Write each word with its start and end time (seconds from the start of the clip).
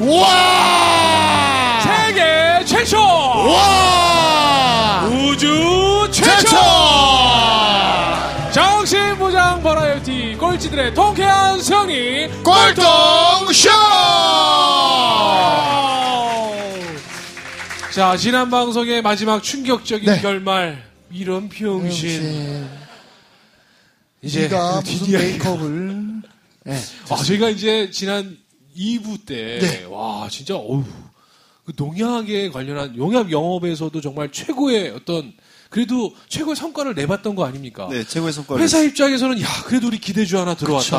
와! 0.00 1.80
세계 1.80 2.64
최초! 2.66 2.98
와! 3.00 5.06
우주 5.06 6.06
최초! 6.12 6.42
최초! 6.42 6.56
정신보장 8.52 9.62
버라이어티 9.62 10.36
꼴찌들의 10.38 10.92
통쾌한 10.94 11.60
승리 11.62 12.28
꼴통쇼! 12.42 13.70
자 17.94 18.16
지난 18.16 18.50
방송의 18.50 19.02
마지막 19.02 19.42
충격적인 19.42 20.04
네. 20.06 20.20
결말 20.20 20.82
이런 21.10 21.48
병신 21.48 22.68
이제 24.22 24.42
네가 24.42 24.82
그 24.84 24.90
무슨 24.90 25.18
메이크업을 25.18 26.22
네. 26.64 26.78
아, 27.08 27.16
저희가 27.16 27.48
이제 27.48 27.90
지난 27.90 28.36
2부 28.76 29.24
때, 29.26 29.58
네. 29.60 29.84
와, 29.84 30.28
진짜, 30.30 30.54
어우, 30.56 30.84
그 31.64 31.72
농약에 31.76 32.50
관련한, 32.50 32.94
농약 32.96 33.30
영업에서도 33.30 34.00
정말 34.00 34.30
최고의 34.32 34.90
어떤, 34.90 35.32
그래도 35.68 36.14
최고의 36.28 36.56
성과를 36.56 36.94
내봤던 36.94 37.34
거 37.34 37.44
아닙니까? 37.44 37.88
네, 37.90 38.04
최고의 38.04 38.32
성과를. 38.32 38.62
회사 38.62 38.80
입장에서는, 38.80 39.40
야, 39.40 39.46
그래도 39.66 39.86
우리 39.86 39.98
기대주 39.98 40.38
하나 40.38 40.54
들어왔다. 40.54 40.98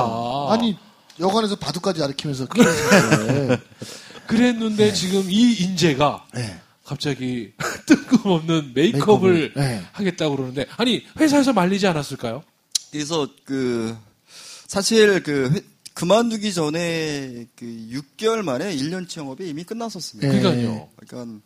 아니 0.49 0.77
여관에서 1.19 1.55
바둑까지 1.57 1.99
가리키면서 1.99 2.47
그랬는데 2.47 3.59
그랬는데 4.27 4.93
지금 4.93 5.29
이 5.29 5.53
인재가 5.59 6.25
네. 6.33 6.59
갑자기 6.85 7.51
뜬금없는 7.85 8.71
메이크업을 8.73 9.33
메이크업을, 9.33 9.53
네. 9.55 9.81
하겠다고 9.91 10.35
그러는데, 10.35 10.65
아니, 10.77 11.03
회사에서 11.19 11.51
말리지 11.53 11.85
않았을까요? 11.87 12.43
그래서 12.91 13.27
그 13.45 13.95
사실 14.67 15.21
그 15.23 15.51
회- 15.53 15.70
그만두기 15.93 16.53
전에 16.53 17.45
그 17.55 17.65
6개월 17.65 18.41
만에 18.43 18.75
1년치 18.75 19.17
영업이 19.17 19.47
이미 19.49 19.63
끝났었습니다. 19.63 20.31
네. 20.31 20.39
그러니까요. 20.41 20.89
그러니까 20.95 21.39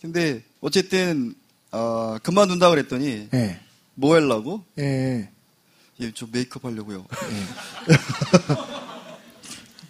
근데 0.00 0.42
어쨌든 0.60 1.34
아 1.70 2.18
그만둔다 2.22 2.68
그랬더니 2.70 3.28
예. 3.32 3.60
뭐 3.94 4.14
하려고? 4.14 4.64
예. 4.78 5.30
예, 6.00 6.12
저 6.14 6.26
메이크업 6.30 6.64
하려고요. 6.64 7.06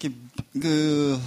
이렇게 0.01 0.15
그 0.61 1.19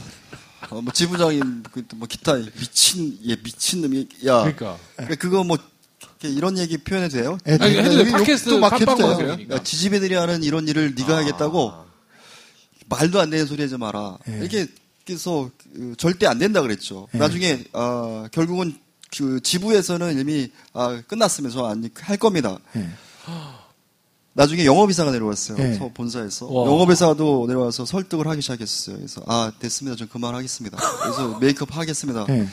어, 0.70 0.82
뭐 0.82 0.92
지부장님 0.94 1.64
그뭐 1.72 2.08
기타 2.08 2.34
미친 2.36 3.18
얘 3.28 3.36
미친 3.36 3.82
놈이 3.82 4.08
야 4.26 4.40
그러니까. 4.40 4.78
그거뭐 5.20 5.58
이렇게 6.02 6.30
이런 6.30 6.58
얘기 6.58 6.78
표현해도 6.78 7.18
돼요? 7.18 7.38
예, 7.48 7.58
아니, 7.60 7.78
해도 7.78 7.90
돼요. 7.90 8.00
욕- 8.08 8.12
팟캐스트 8.12 8.50
막 8.56 8.74
해도 8.74 8.86
팟빵 8.86 8.98
돼요. 8.98 9.18
방송이니까. 9.18 9.56
야, 9.56 9.64
지지배들이 9.64 10.16
하는 10.16 10.44
이런 10.44 10.68
일을 10.68 10.96
네가 10.96 11.18
하겠다고 11.18 11.85
말도 12.90 13.20
안 13.20 13.30
되는 13.30 13.46
소리 13.46 13.62
하지 13.62 13.78
마라. 13.78 14.18
예. 14.30 14.38
이렇게 14.40 14.68
그, 15.06 15.96
절대 15.98 16.28
안 16.28 16.38
된다 16.40 16.62
그랬죠. 16.62 17.08
예. 17.14 17.18
나중에 17.18 17.64
아, 17.74 18.28
결국은 18.32 18.76
그 19.18 19.40
지부에서는 19.42 20.20
이미 20.20 20.52
아, 20.74 21.02
끝났으면서 21.08 21.68
안할 21.68 22.18
겁니다. 22.18 22.58
예. 22.76 22.90
나중에 24.34 24.66
영업이사가 24.66 25.12
내려왔어요. 25.12 25.58
예. 25.60 25.76
서 25.76 25.90
본사에서 25.94 26.48
와. 26.48 26.66
영업이사도 26.70 27.46
내려와서 27.48 27.86
설득을 27.86 28.28
하기 28.28 28.42
시작했어요. 28.42 28.98
그래서 28.98 29.24
아 29.28 29.52
됐습니다. 29.60 29.96
전 29.96 30.10
그만하겠습니다. 30.10 30.78
그래서 31.04 31.38
메이크업 31.40 31.76
하겠습니다. 31.78 32.26
예. 32.30 32.48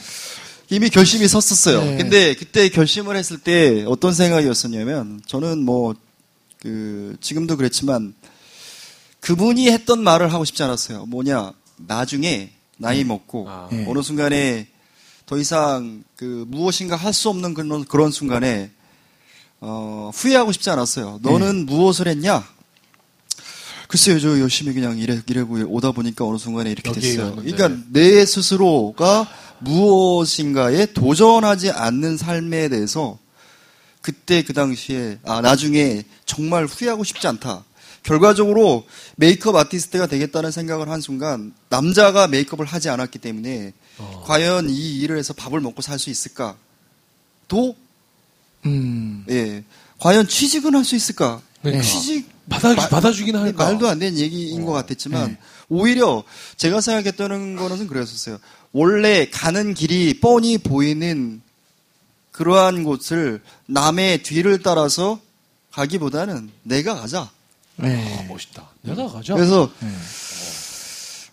이미 0.71 0.89
결심이 0.89 1.27
섰었어요. 1.27 1.81
네. 1.81 1.97
근데 1.97 2.35
그때 2.35 2.69
결심을 2.69 3.17
했을 3.17 3.39
때 3.39 3.85
어떤 3.89 4.15
생각이었었냐면 4.15 5.21
저는 5.27 5.65
뭐 5.65 5.95
그 6.63 7.17
지금도 7.21 7.57
그랬지만 7.57 8.15
그분이 9.23 9.71
했던 9.71 10.03
말을 10.03 10.33
하고 10.33 10.45
싶지 10.45 10.63
않았어요. 10.63 11.07
뭐냐 11.07 11.53
나중에 11.77 12.51
나이 12.77 13.05
먹고 13.05 13.47
아. 13.49 13.69
네. 13.71 13.87
어느 13.89 14.03
순간에 14.03 14.67
더 15.27 15.39
이상 15.39 16.03
그 16.17 16.45
무엇인가 16.49 16.97
할 16.97 17.13
수 17.15 17.29
없는 17.31 17.55
그런 17.55 17.85
그런 17.85 18.11
순간에 18.11 18.71
어, 19.61 20.11
후회하고 20.13 20.51
싶지 20.53 20.69
않았어요. 20.71 21.21
너는 21.23 21.67
무엇을 21.67 22.09
했냐? 22.09 22.45
글쎄요, 23.87 24.19
저 24.19 24.41
열심히 24.41 24.73
그냥 24.73 24.99
일해, 24.99 25.21
일하고 25.27 25.55
오다 25.69 25.93
보니까 25.93 26.25
어느 26.27 26.37
순간에 26.39 26.71
이렇게 26.73 26.91
됐어요. 26.93 27.37
그러니까 27.37 27.69
내 27.91 28.25
스스로가 28.27 29.29
무엇인가에 29.61 30.87
도전하지 30.95 31.71
않는 31.71 32.17
삶에 32.17 32.69
대해서 32.71 33.19
그때 34.01 34.43
그 34.43 34.53
당시에 34.53 35.19
아 35.25 35.41
나중에 35.43 36.03
정말 36.27 36.65
후회하고 36.67 37.05
싶지 37.05 37.27
않다. 37.29 37.65
결과적으로 38.03 38.85
메이크업 39.17 39.55
아티스트가 39.57 40.07
되겠다는 40.07 40.51
생각을 40.51 40.89
한 40.89 41.01
순간 41.01 41.55
남자가 41.69 42.27
메이크업을 42.27 42.67
하지 42.67 42.89
않았기 42.89 43.19
때문에 43.21 43.73
어. 43.99 44.25
과연 44.27 44.69
이 44.71 44.99
일을 45.01 45.19
해서 45.19 45.33
밥을 45.35 45.61
먹고 45.61 45.83
살 45.83 45.99
수 45.99 46.11
있을까? 46.11 46.57
또 47.49 47.77
음. 48.67 49.25
예. 49.31 49.63
과연 49.99 50.27
취직은 50.27 50.75
할 50.75 50.85
수 50.85 50.97
있을까? 50.97 51.41
그러니까. 51.61 51.85
취직 51.85 52.29
받아, 52.49 52.75
마- 52.75 52.89
받아주긴 52.89 53.37
할까? 53.37 53.65
말도 53.67 53.87
안 53.89 53.99
되는 54.01 54.19
얘기인 54.19 54.65
것 54.65 54.73
같았지만 54.73 55.29
네. 55.33 55.39
오히려 55.69 56.25
제가 56.57 56.81
생각했던 56.81 57.57
거는 57.57 57.87
그랬었어요. 57.87 58.39
원래 58.73 59.29
가는 59.31 59.75
길이 59.75 60.19
뻔히 60.21 60.59
보이는 60.59 61.41
그러한 62.33 62.83
곳을 62.83 63.43
남의 63.67 64.23
뒤를 64.23 64.63
따라서 64.63 65.21
가기보다는 65.73 66.51
내가 66.63 66.95
가자. 66.97 67.31
아, 67.83 67.89
예. 67.89 68.27
멋있다. 68.29 68.69
내가 68.83 69.09
가자. 69.09 69.35
그래서 69.35 69.71
예. 69.83 69.87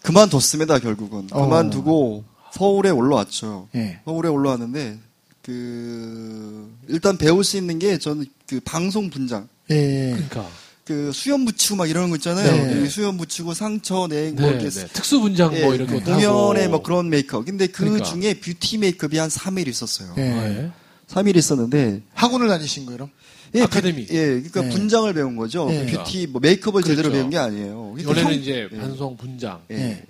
그만뒀습니다. 0.02 0.80
결국은 0.80 1.28
어. 1.32 1.46
그만두고 1.46 2.24
서울에 2.54 2.90
올라왔죠. 2.90 3.68
예. 3.76 4.00
서울에 4.06 4.30
올라왔는데 4.30 4.98
그 5.42 6.76
일단 6.88 7.18
배울 7.18 7.44
수 7.44 7.58
있는 7.58 7.80
게 7.80 7.98
저는 7.98 8.26
그 8.48 8.60
방송 8.62 9.10
분장. 9.10 9.48
예. 9.70 10.12
그러니까. 10.14 10.48
그 10.86 11.12
수염 11.14 11.46
붙이고 11.46 11.76
막 11.76 11.88
이러는 11.88 12.10
거 12.10 12.16
있잖아요. 12.16 12.52
네. 12.52 12.81
이 12.84 12.90
수염 12.90 13.16
붙이고 13.18 13.54
상처 13.54 14.08
내고 14.08 14.42
네, 14.42 14.48
이렇게 14.50 14.72
네. 14.72 14.88
특수 14.92 15.20
분장 15.20 15.56
예, 15.56 15.64
뭐 15.64 15.76
이런 15.76 15.86
거 15.88 16.00
공연에 16.00 16.62
하고. 16.62 16.70
뭐 16.72 16.81
그런 16.81 17.12
메이크업. 17.12 17.46
근데 17.46 17.68
그 17.68 17.84
그러니까. 17.84 18.06
중에 18.06 18.40
뷰티 18.40 18.80
메이크업이 18.80 19.20
한 19.20 19.30
3일 19.30 19.68
있었어요. 19.68 20.16
예. 20.18 20.31
아, 20.31 20.50
예. 20.50 20.72
3일 21.08 21.36
있었는데 21.36 22.02
학원을 22.16 22.48
다니신 22.48 22.88
거예요, 22.88 22.98
그럼? 22.98 23.10
예, 23.56 23.62
아카데미. 23.64 24.06
뷰- 24.06 24.14
예, 24.14 24.26
그러니까 24.28 24.62
네. 24.62 24.70
분장을 24.70 25.14
배운 25.14 25.36
거죠. 25.36 25.68
네. 25.70 25.86
뷰티 25.88 26.28
뭐 26.28 26.40
메이크업을 26.42 26.84
제대로 26.84 27.10
그렇죠. 27.10 27.14
배운 27.14 27.30
게 27.30 27.38
아니에요. 27.38 27.96
원래는 28.06 28.24
형- 28.24 28.34
이제 28.34 28.68
예. 28.72 28.78
방송 28.78 29.18
분장. 29.18 29.60
예. 29.72 29.76
예. 29.76 30.04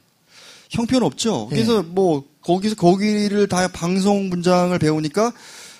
형편 0.69 1.03
없죠. 1.03 1.47
예. 1.51 1.55
그래서 1.55 1.81
뭐 1.83 2.23
거기서 2.41 2.75
거기를 2.75 3.47
다 3.47 3.67
방송 3.69 4.29
분장을 4.29 4.77
배우니까 4.77 5.33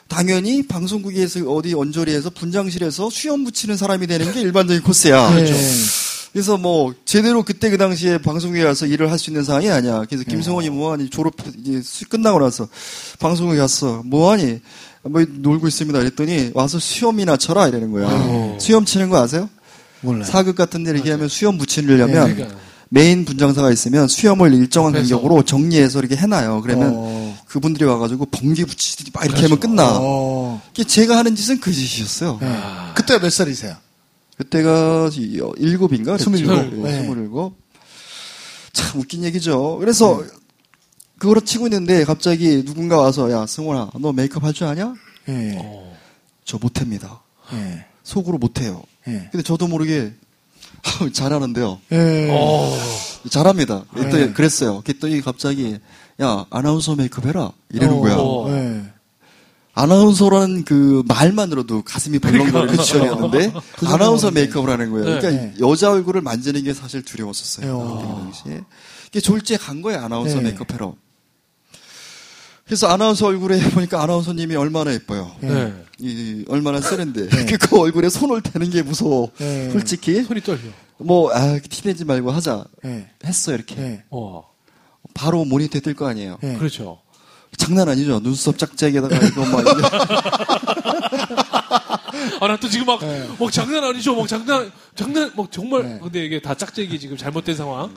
당연히 0.08 0.66
방송국에서 0.68 1.42
어디 1.52 1.74
언저리에서 1.76 2.32
분장실에서 2.32 3.10
수염 3.12 3.44
붙이는 3.44 3.78
사람이 3.78 4.08
되는 4.08 4.32
게 4.34 4.42
일반적인 4.42 4.82
코스야. 4.84 5.38
예. 5.40 5.46
그래서 6.32 6.58
뭐 6.58 6.94
제대로 7.06 7.44
그때 7.44 7.70
그 7.70 7.78
당시에 7.78 8.20
방송국에 8.20 8.64
가서 8.64 8.86
일을 8.86 9.12
할 9.12 9.18
수 9.18 9.30
있는 9.32 9.44
상황이 9.44 9.70
아니야. 9.70 10.04
그래서 10.08 10.24
예. 10.28 10.32
김성원이 10.32 10.70
뭐하니 10.70 11.10
졸업 11.10 11.34
이제 11.58 11.82
수- 11.82 12.08
끝나고 12.08 12.40
나서 12.40 12.68
방송국에 13.20 13.58
갔어. 13.60 14.02
뭐하니? 14.06 14.60
뭐 15.04 15.24
놀고 15.28 15.68
있습니다. 15.68 15.98
그랬더니 16.00 16.52
와서 16.54 16.78
수염이나 16.80 17.38
쳐라 17.38 17.68
이러는 17.68 17.92
거야. 17.92 18.08
어. 18.10 18.58
수염 18.60 18.86
치는 18.86 19.10
거 19.10 19.18
아세요? 19.22 19.50
몰라요. 20.02 20.24
사극 20.24 20.56
같은 20.56 20.84
데 20.84 20.92
이렇게 20.92 21.12
하면 21.12 21.28
수염 21.30 21.58
붙이려면 21.58 22.36
그러니까. 22.36 22.56
메인 22.90 23.26
분장사가 23.26 23.72
있으면 23.72 24.08
수염을 24.08 24.54
일정한 24.54 24.94
그래서. 24.94 25.16
간격으로 25.16 25.44
정리해서 25.44 26.00
이렇게 26.00 26.16
해놔요. 26.16 26.62
그러면 26.62 26.92
어. 26.96 27.38
그분들이 27.48 27.86
와가지고 27.86 28.26
번개 28.28 28.64
붙이듯이 28.66 29.10
막 29.14 29.24
이렇게 29.26 29.42
그렇죠. 29.42 29.54
하면 29.56 29.60
끝나. 29.60 29.98
어. 30.00 30.62
제가 30.88 31.18
하는 31.18 31.36
짓은 31.36 31.60
그 31.60 31.72
짓이었어요. 31.74 32.40
예. 32.42 32.94
그때가 32.96 33.20
몇 33.20 33.32
살이세요? 33.32 33.76
그때가 34.40 35.10
이- 35.14 35.40
어, 35.42 35.52
일곱인가? 35.58 36.14
그랬죠. 36.14 36.24
스물일곱. 36.36 36.74
예, 36.88 36.92
네. 36.92 37.02
스물일곱. 37.02 37.56
참 38.72 39.00
웃긴 39.02 39.24
얘기죠. 39.26 39.78
그래서 39.80 40.24
그거를 41.18 41.42
치고 41.44 41.68
있는데 41.68 42.06
갑자기 42.06 42.64
누군가 42.64 42.98
와서 42.98 43.30
야 43.32 43.46
승원아 43.46 43.92
너 44.00 44.14
메이크업 44.14 44.44
할 44.46 44.54
줄 44.54 44.68
아냐? 44.68 44.96
예. 45.28 45.58
어. 45.60 45.94
저 46.46 46.58
못합니다. 46.58 47.22
예. 47.54 47.86
속으로 48.04 48.38
못해요. 48.38 48.82
예. 49.08 49.28
근데 49.32 49.44
저도 49.44 49.68
모르게 49.68 50.14
잘하는데요. 51.12 51.80
예. 51.92 52.30
어. 52.32 52.78
잘합니다. 53.30 53.84
네. 53.96 54.32
그랬어요. 54.32 54.82
그랬더니 54.86 55.20
갑자기 55.20 55.78
야 56.22 56.46
아나운서 56.50 56.96
메이크업 56.96 57.26
해라 57.28 57.52
이러는 57.72 57.96
어. 57.96 58.00
거야. 58.00 58.79
아나운서라는 59.82 60.66
그 60.66 61.04
말만으로도 61.08 61.84
가슴이 61.84 62.20
벌렁거리는. 62.20 62.84
시절이었는데 62.84 63.54
아나운서 63.88 64.32
메이크업을 64.32 64.70
하는 64.70 64.92
거예요. 64.92 65.06
네. 65.06 65.20
그러니까 65.20 65.44
네. 65.44 65.54
여자 65.60 65.92
얼굴을 65.92 66.22
만지는 66.22 66.64
게 66.64 66.74
사실 66.74 67.02
두려웠었어요. 67.04 67.78
그 67.78 68.08
당시에. 68.22 68.62
이게 69.08 69.20
졸지에 69.20 69.58
간 69.58 69.82
거예요 69.82 70.02
아나운서 70.02 70.36
네. 70.38 70.44
메이크업 70.44 70.74
하러. 70.74 70.96
그래서 72.66 72.88
아나운서 72.88 73.26
얼굴에 73.26 73.60
보니까 73.72 74.04
아나운서님이 74.04 74.56
얼마나 74.56 74.94
예뻐요. 74.94 75.32
네. 75.42 75.74
이 75.98 76.46
얼마나 76.50 76.80
세련돼. 76.82 77.30
네. 77.30 77.58
그 77.58 77.80
얼굴에 77.80 78.10
손을 78.10 78.42
대는 78.42 78.70
게 78.70 78.84
무서워. 78.84 79.32
네. 79.40 79.72
솔직히 79.72 80.22
손이 80.24 80.42
떨려. 80.42 80.60
뭐 80.98 81.32
아, 81.34 81.58
티내지 81.58 82.06
말고 82.06 82.30
하자 82.32 82.66
예. 82.86 83.08
했어 83.26 83.54
요 83.54 83.56
이렇게. 83.56 84.04
바로 85.14 85.46
모니터에 85.46 85.82
뜰 85.82 85.96
거 85.96 86.08
아니에요. 86.08 86.38
예. 86.44 86.54
그렇죠. 86.58 87.00
장난 87.58 87.90
아니죠. 87.90 88.20
눈썹 88.20 88.58
짝짝이에다가 88.58 89.16
이거 89.18 89.46
막 89.46 89.64
아, 92.42 92.48
나 92.48 92.56
또 92.58 92.70
지금 92.70 92.86
막, 92.86 93.00
네. 93.02 93.28
막 93.38 93.52
장난 93.52 93.84
아니죠. 93.84 94.16
막 94.16 94.28
장난, 94.28 94.72
장난, 94.96 95.32
막 95.36 95.52
정말. 95.52 95.84
네. 95.84 96.00
근데 96.02 96.26
이게 96.26 96.42
다 96.42 96.56
짝짝이 96.56 96.98
지금 97.00 97.18
잘못된 97.18 97.56
상황. 97.56 97.94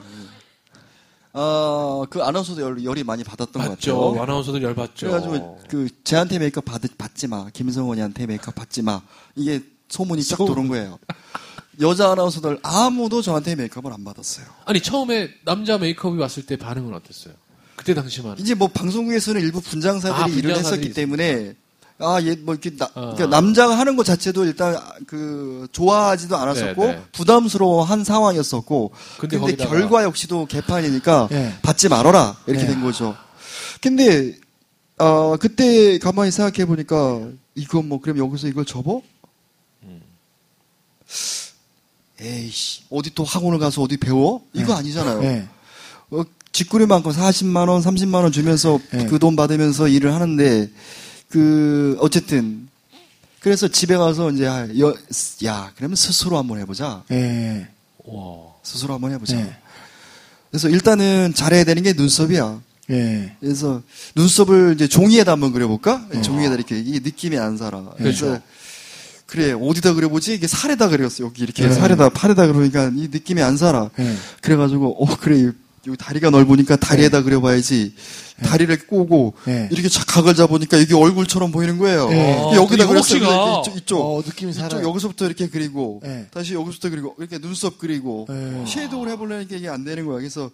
아, 1.33 2.03
그 2.09 2.21
아나운서도 2.21 2.61
열, 2.61 2.83
열이 2.83 3.03
많이 3.03 3.23
받았던 3.23 3.61
것 3.63 3.69
맞죠. 3.69 3.97
같아요. 4.11 4.21
아나운서들 4.23 4.61
열받죠. 4.61 5.07
그래가지고 5.07 5.59
그 5.69 5.87
쟤한테 6.03 6.39
메이크업 6.39 6.65
받, 6.65 6.81
받지 6.97 7.27
마. 7.27 7.47
김성원이한테 7.51 8.25
메이크업 8.27 8.53
받지 8.55 8.81
마. 8.81 9.01
이게 9.35 9.61
소문이 9.89 10.23
쫙 10.23 10.35
도는 10.37 10.67
거예요. 10.67 10.99
여자 11.81 12.11
아나운서들 12.11 12.59
아무도 12.61 13.21
저한테 13.21 13.55
메이크업을 13.55 13.91
안 13.93 14.03
받았어요. 14.03 14.45
아니, 14.65 14.79
처음에 14.81 15.29
남자 15.45 15.77
메이크업이 15.77 16.19
왔을 16.19 16.45
때 16.45 16.55
반응은 16.57 16.93
어땠어요? 16.93 17.33
그때 17.83 17.93
당시만. 17.93 18.37
이제 18.39 18.53
뭐 18.53 18.67
방송국에서는 18.69 19.41
일부 19.41 19.59
분장사들이 19.61 20.23
아, 20.23 20.27
일을 20.27 20.55
했었기 20.55 20.93
때문에 20.93 21.55
아, 21.99 22.19
얘 22.23 22.35
뭐 22.35 22.55
이렇게 22.55 22.75
나, 22.75 22.85
어. 22.95 23.13
그러니까 23.15 23.27
남자가 23.27 23.77
하는 23.77 23.95
것 23.95 24.03
자체도 24.05 24.45
일단 24.45 24.73
좋아하지도 25.07 25.67
좋아하지도 25.71 26.37
않았었고 26.37 26.85
네, 26.85 26.93
네. 26.95 27.01
부담스러워 27.11 27.83
한 27.83 28.03
상황이었었고 28.03 28.91
근데 29.19 29.37
근데, 29.37 29.55
결과 29.55 30.03
역시도 30.03 30.47
개판이니까 30.47 31.27
네. 31.29 31.53
받지 31.61 31.89
말아라 31.89 32.37
이렇게 32.47 32.65
네. 32.65 32.71
된 32.73 32.81
거죠. 32.81 33.15
근데 33.81 34.35
어, 34.97 35.35
그때 35.37 35.97
가만히 35.99 36.31
생각해 36.31 36.65
보니까 36.65 37.27
이거 37.55 37.81
뭐 37.81 37.99
그럼 38.01 38.17
여기서 38.17 38.47
이걸 38.47 38.65
접어? 38.65 39.01
음. 39.83 40.01
에이씨 42.19 42.83
어디 42.89 43.13
또 43.13 43.23
학원을 43.23 43.59
가서 43.59 43.81
어디 43.81 43.97
배워? 43.97 44.41
이거 44.53 44.73
아니잖아요. 44.73 45.47
예. 46.53 46.59
어, 46.59 46.63
직구리만큼 46.63 47.11
40만 47.11 47.67
원, 47.67 47.81
30만 47.81 48.15
원 48.15 48.31
주면서 48.31 48.79
네. 48.91 49.05
그돈 49.05 49.35
받으면서 49.35 49.87
일을 49.87 50.13
하는데 50.13 50.69
그 51.29 51.97
어쨌든 51.99 52.67
그래서 53.39 53.67
집에 53.67 53.97
가서 53.97 54.31
이제 54.31 54.47
아, 54.47 54.67
여, 54.79 54.95
야 55.45 55.71
그러면 55.75 55.95
스스로 55.95 56.37
한번 56.37 56.59
해보자. 56.59 57.03
예. 57.11 57.67
와. 58.05 58.53
스스로 58.63 58.93
한번 58.93 59.11
해보자. 59.11 59.35
네. 59.35 59.57
그래서 60.49 60.69
일단은 60.69 61.33
잘해야 61.35 61.63
되는 61.63 61.83
게 61.83 61.93
눈썹이야. 61.93 62.61
예. 62.91 63.35
그래서 63.39 63.81
눈썹을 64.15 64.73
이제 64.75 64.87
종이에다 64.87 65.31
한번 65.31 65.51
그려볼까? 65.51 66.07
종이에다 66.21 66.55
이렇게 66.55 66.79
이게 66.79 66.99
느낌이 66.99 67.37
안 67.37 67.57
살아. 67.57 67.83
그래서 67.97 68.25
그렇죠. 68.25 68.41
그래 69.25 69.51
어디다 69.51 69.93
그려보지? 69.93 70.35
이게 70.35 70.47
살에다 70.47 70.89
그렸어 70.89 71.23
여기 71.25 71.43
이렇게 71.43 71.67
네. 71.67 71.73
살에다 71.73 72.09
팔에다 72.09 72.45
그러니까 72.47 72.91
이 72.95 73.09
느낌이 73.11 73.41
안 73.41 73.57
살아. 73.57 73.89
예. 73.99 74.15
그래가지고 74.41 75.03
어 75.03 75.17
그래 75.17 75.51
여기 75.85 75.97
다리가 75.97 76.29
넓으니까 76.29 76.75
다리에다 76.77 77.23
그려봐야지. 77.23 77.93
다리를 78.43 78.87
꼬고 78.87 79.33
네. 79.45 79.67
이렇게 79.71 79.89
착 79.89 80.05
각을 80.07 80.33
잡으니까 80.33 80.77
이게 80.77 80.95
얼굴처럼 80.95 81.51
보이는 81.51 81.77
거예요. 81.77 82.09
네. 82.09 82.55
여기다 82.55 82.85
아, 82.85 82.87
그렸어. 82.87 83.15
허벅지가. 83.17 83.61
이쪽, 83.61 83.77
이쪽. 83.77 83.99
어, 84.01 84.23
느낌이 84.25 84.53
살아요. 84.53 84.87
여기서부터 84.87 85.25
이렇게 85.25 85.49
그리고 85.49 85.99
네. 86.03 86.27
다시 86.31 86.53
여기서부터 86.53 86.89
그리고 86.89 87.15
이렇게 87.19 87.37
눈썹 87.37 87.77
그리고 87.77 88.25
네. 88.29 88.63
섀도우를 88.65 89.11
해보려니까 89.13 89.55
이게 89.57 89.69
안 89.69 89.83
되는 89.83 90.05
거야. 90.05 90.17
그래서 90.17 90.49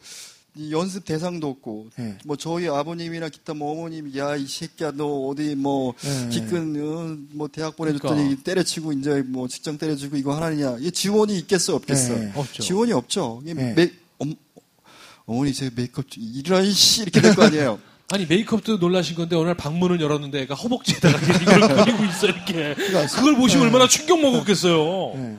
이 0.55 0.71
연습 0.71 1.05
대상도 1.05 1.47
없고 1.47 1.87
네. 1.97 2.17
뭐 2.25 2.35
저희 2.35 2.67
아버님이나 2.67 3.29
기타 3.29 3.53
뭐 3.53 3.71
어머님이 3.71 4.17
야이 4.17 4.47
새끼야 4.47 4.91
너 4.95 5.05
어디 5.27 5.53
뭐 5.55 5.93
네. 6.01 6.29
기근 6.31 6.75
어, 6.81 7.17
뭐 7.33 7.47
대학 7.47 7.77
보내줬더니 7.77 8.15
그러니까. 8.15 8.43
때려치고 8.43 8.91
이제 8.93 9.23
뭐 9.27 9.47
직장 9.47 9.77
때려주고 9.77 10.17
이거 10.17 10.35
하느냐 10.35 10.75
이게 10.79 10.89
지원이 10.89 11.37
있겠어 11.39 11.75
없겠어 11.75 12.13
네. 12.15 12.31
없죠. 12.35 12.63
지원이 12.63 12.91
없죠 12.93 13.41
네. 13.45 13.53
메, 13.53 13.83
엄, 13.83 13.89
어머니 15.29 15.53
제 15.53 15.69
메이크업 15.75 16.09
좀 16.09 16.23
이런 16.23 16.71
씨 16.73 17.03
이렇게 17.03 17.21
될 17.21 17.35
거 17.35 17.43
아니에요 17.43 17.79
아니, 18.11 18.25
메이크업도 18.25 18.77
놀라신 18.77 19.15
건데, 19.15 19.35
날 19.35 19.53
방문을 19.55 20.01
열었는데, 20.01 20.41
애가 20.41 20.55
허벅지에다가 20.55 21.19
이걸 21.19 21.59
그리고 21.85 22.03
있어, 22.05 22.25
이렇게. 22.25 22.73
그걸 22.73 23.35
보시면 23.35 23.67
얼마나 23.67 23.87
충격 23.87 24.19
먹었겠어요. 24.19 25.13
예. 25.15 25.37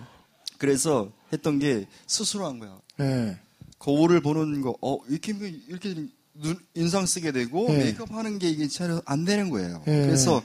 그래서 0.57 1.11
했던 1.33 1.59
게 1.59 1.89
스스로 2.07 2.47
한 2.47 2.61
거야 2.61 2.79
예. 3.01 3.41
거울을 3.81 4.21
보는 4.21 4.61
거, 4.61 4.77
어, 4.83 4.99
이렇게, 5.09 5.33
이렇게 5.67 5.97
눈, 6.35 6.61
인상 6.75 7.07
쓰게 7.07 7.33
되고, 7.33 7.67
네. 7.71 7.79
메이크업 7.79 8.13
하는 8.13 8.39
게 8.39 8.49
이게 8.49 8.69
잘 8.69 9.03
안 9.05 9.25
되는 9.25 9.51
거예요. 9.51 9.83
네. 9.85 10.07
그래서 10.07 10.41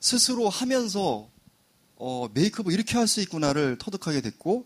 스스로 0.00 0.48
하면서, 0.48 1.28
어, 1.96 2.26
메이크업을 2.32 2.72
이렇게 2.72 2.96
할 2.96 3.06
수 3.06 3.20
있구나를 3.20 3.76
터득하게 3.78 4.22
됐고, 4.22 4.64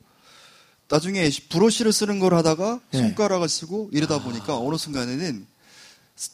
나중에 0.91 1.31
브러쉬를 1.49 1.93
쓰는 1.93 2.19
걸 2.19 2.35
하다가 2.35 2.81
네. 2.93 2.99
손가락을 2.99 3.49
쓰고 3.49 3.91
이러다 3.93 4.23
보니까 4.23 4.59
어느 4.59 4.77
순간에는 4.77 5.47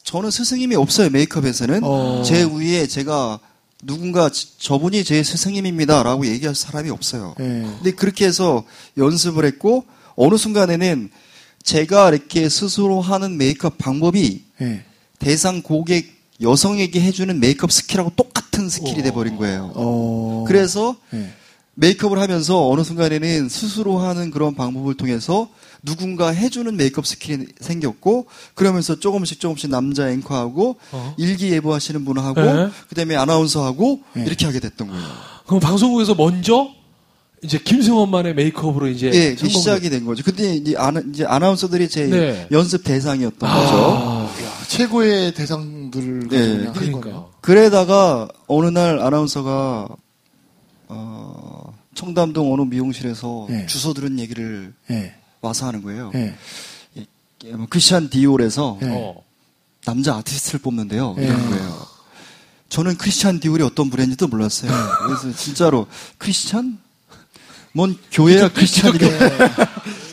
저는 0.03 0.31
스승님이 0.31 0.75
없어요, 0.77 1.11
메이크업에서는. 1.11 1.81
어. 1.85 2.23
제 2.25 2.43
위에 2.43 2.87
제가 2.89 3.39
누군가 3.85 4.31
지- 4.31 4.59
저분이 4.59 5.05
제 5.05 5.23
스승님입니다. 5.23 6.03
라고 6.03 6.27
얘기할 6.27 6.55
사람이 6.55 6.91
없어요. 6.91 7.35
예. 7.39 7.45
근데 7.45 7.91
그렇게 7.93 8.25
해서 8.27 8.65
연습을 8.97 9.45
했고 9.45 9.85
어느 10.17 10.37
순간에는 10.37 11.11
제가 11.63 12.09
이렇게 12.09 12.49
스스로 12.49 13.01
하는 13.01 13.37
메이크업 13.37 13.77
방법이 13.79 14.43
예. 14.63 14.85
대상 15.19 15.63
고객 15.63 16.17
여성에게 16.41 17.01
해주는 17.01 17.39
메이크업 17.39 17.71
skill하고 17.71 18.13
똑같은 18.17 18.69
skill이 18.69 19.03
돼버린 19.03 19.37
거예요. 19.37 19.71
어. 19.75 20.45
그래서 20.49 20.97
예. 21.15 21.31
메이크업을 21.79 22.19
하면서 22.19 22.69
어느 22.69 22.83
순간에는 22.83 23.49
스스로 23.49 23.99
하는 23.99 24.31
그런 24.31 24.55
방법을 24.55 24.95
통해서 24.95 25.49
누군가 25.83 26.29
해주는 26.31 26.75
메이크업 26.75 27.07
skill이 27.07 27.47
생겼고 27.61 28.27
그러면서 28.55 28.99
조금씩 28.99 29.39
조금씩 29.41 29.71
남자 29.71 30.11
앵커하고 30.11 30.77
어. 30.93 31.15
일기예보 31.19 31.73
하시는 31.73 32.05
분하고 32.05 32.41
네. 32.41 32.69
그다음에 32.89 33.15
아나운서하고 33.15 34.01
네. 34.15 34.25
이렇게 34.27 34.47
하게 34.47 34.59
됐던 34.61 34.89
거예요. 34.89 35.03
그럼 35.47 35.61
방송국에서 35.61 36.15
먼저, 36.15 36.71
이제 37.45 37.59
김승원만의 37.59 38.35
메이크업으로 38.35 38.89
이제. 38.89 39.11
예, 39.13 39.37
성공을- 39.37 39.51
시작이 39.51 39.91
된 39.91 40.05
거죠. 40.07 40.25
근데 40.25 40.57
이제, 40.57 40.75
아나, 40.77 41.01
이제 41.13 41.25
아나운서들이 41.25 41.89
제 41.91 42.07
네. 42.07 42.49
연습 42.51 42.83
대상이었던 42.83 43.49
아. 43.49 43.55
거죠. 43.61 44.45
야, 44.45 44.53
최고의 44.67 45.35
대상들을 45.35 46.29
네. 46.31 46.71
그러니까. 46.75 47.27
그래다가 47.43 48.27
어느 48.49 48.67
날 48.71 48.99
아나운서가 48.99 49.87
어, 50.89 51.77
청담동 51.95 52.53
어느 52.53 52.63
미용실에서 52.63 53.47
네. 53.49 53.67
주소 53.67 53.95
들은 53.95 54.19
얘기를 54.19 54.73
예. 54.91 55.15
와서 55.41 55.67
하는 55.67 55.83
거예요. 55.83 56.13
예. 56.15 56.35
예, 57.45 57.53
뭐 57.53 57.67
크리스찬 57.69 58.09
디올에서 58.11 58.79
네. 58.81 58.89
어. 58.91 59.23
남자 59.85 60.17
아티스트를 60.17 60.61
뽑는데요. 60.61 61.15
네. 61.17 61.25
이런 61.27 61.51
거예요. 61.51 61.87
저는 62.69 62.97
크리스찬 62.97 63.39
디올이 63.41 63.63
어떤 63.63 63.91
브랜드도 63.91 64.27
몰랐어요. 64.27 64.71
그래서 65.07 65.33
진짜로 65.37 65.87
크리스찬? 66.19 66.79
뭔 67.73 67.97
교회야 68.11 68.53
크리스찬이가 68.53 69.07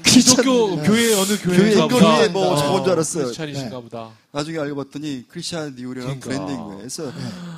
기독교 0.03 0.75
교회 0.83 1.13
어느 1.13 1.37
교회인가 1.39 1.87
교회, 1.87 1.99
보다. 2.01 2.17
교회 2.17 2.27
뭐 2.27 2.51
어, 2.51 2.57
저건 2.57 2.83
줄 2.83 2.91
알았어요. 2.93 3.23
크리스찬이신가 3.25 3.79
보다. 3.79 4.09
나중에 4.31 4.59
알고 4.59 4.75
봤더니 4.83 5.25
크리스찬 5.29 5.75
디올이라는 5.75 6.19
그러니까. 6.19 6.45
브랜드인 6.45 6.59
거예요. 6.65 6.77
그래서 6.79 7.11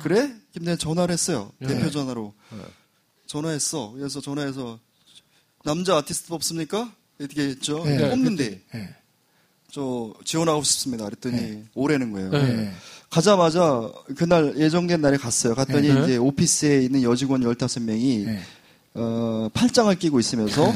그래? 0.04 0.32
김내 0.54 0.76
전화를 0.76 1.12
했어요. 1.12 1.50
네. 1.58 1.68
대표 1.68 1.90
전화로. 1.90 2.32
전화했어. 3.26 3.92
그래서 3.92 4.20
전화해서 4.20 4.78
남자 5.64 5.96
아티스트 5.96 6.32
없습니까? 6.32 6.92
이렇게 7.18 7.42
했죠. 7.48 7.84
네. 7.84 8.10
없는데 8.10 8.62
예. 8.74 8.94
저 9.70 10.14
지원하고 10.24 10.62
싶습니다. 10.62 11.04
그랬더니 11.04 11.64
오래는 11.74 12.12
거예요. 12.12 12.30
네. 12.30 12.38
예. 12.38 12.72
가자마자 13.10 13.90
그날 14.16 14.56
예정된 14.56 15.00
날에 15.00 15.16
갔어요. 15.16 15.54
갔더니 15.54 15.92
네. 15.92 16.02
이제 16.02 16.16
오피스에 16.16 16.82
있는 16.84 17.02
여직원 17.02 17.42
15명이 17.42 18.26
예. 18.26 18.40
어, 18.94 19.48
팔짱을 19.52 19.96
끼고 19.96 20.20
있으면서 20.20 20.72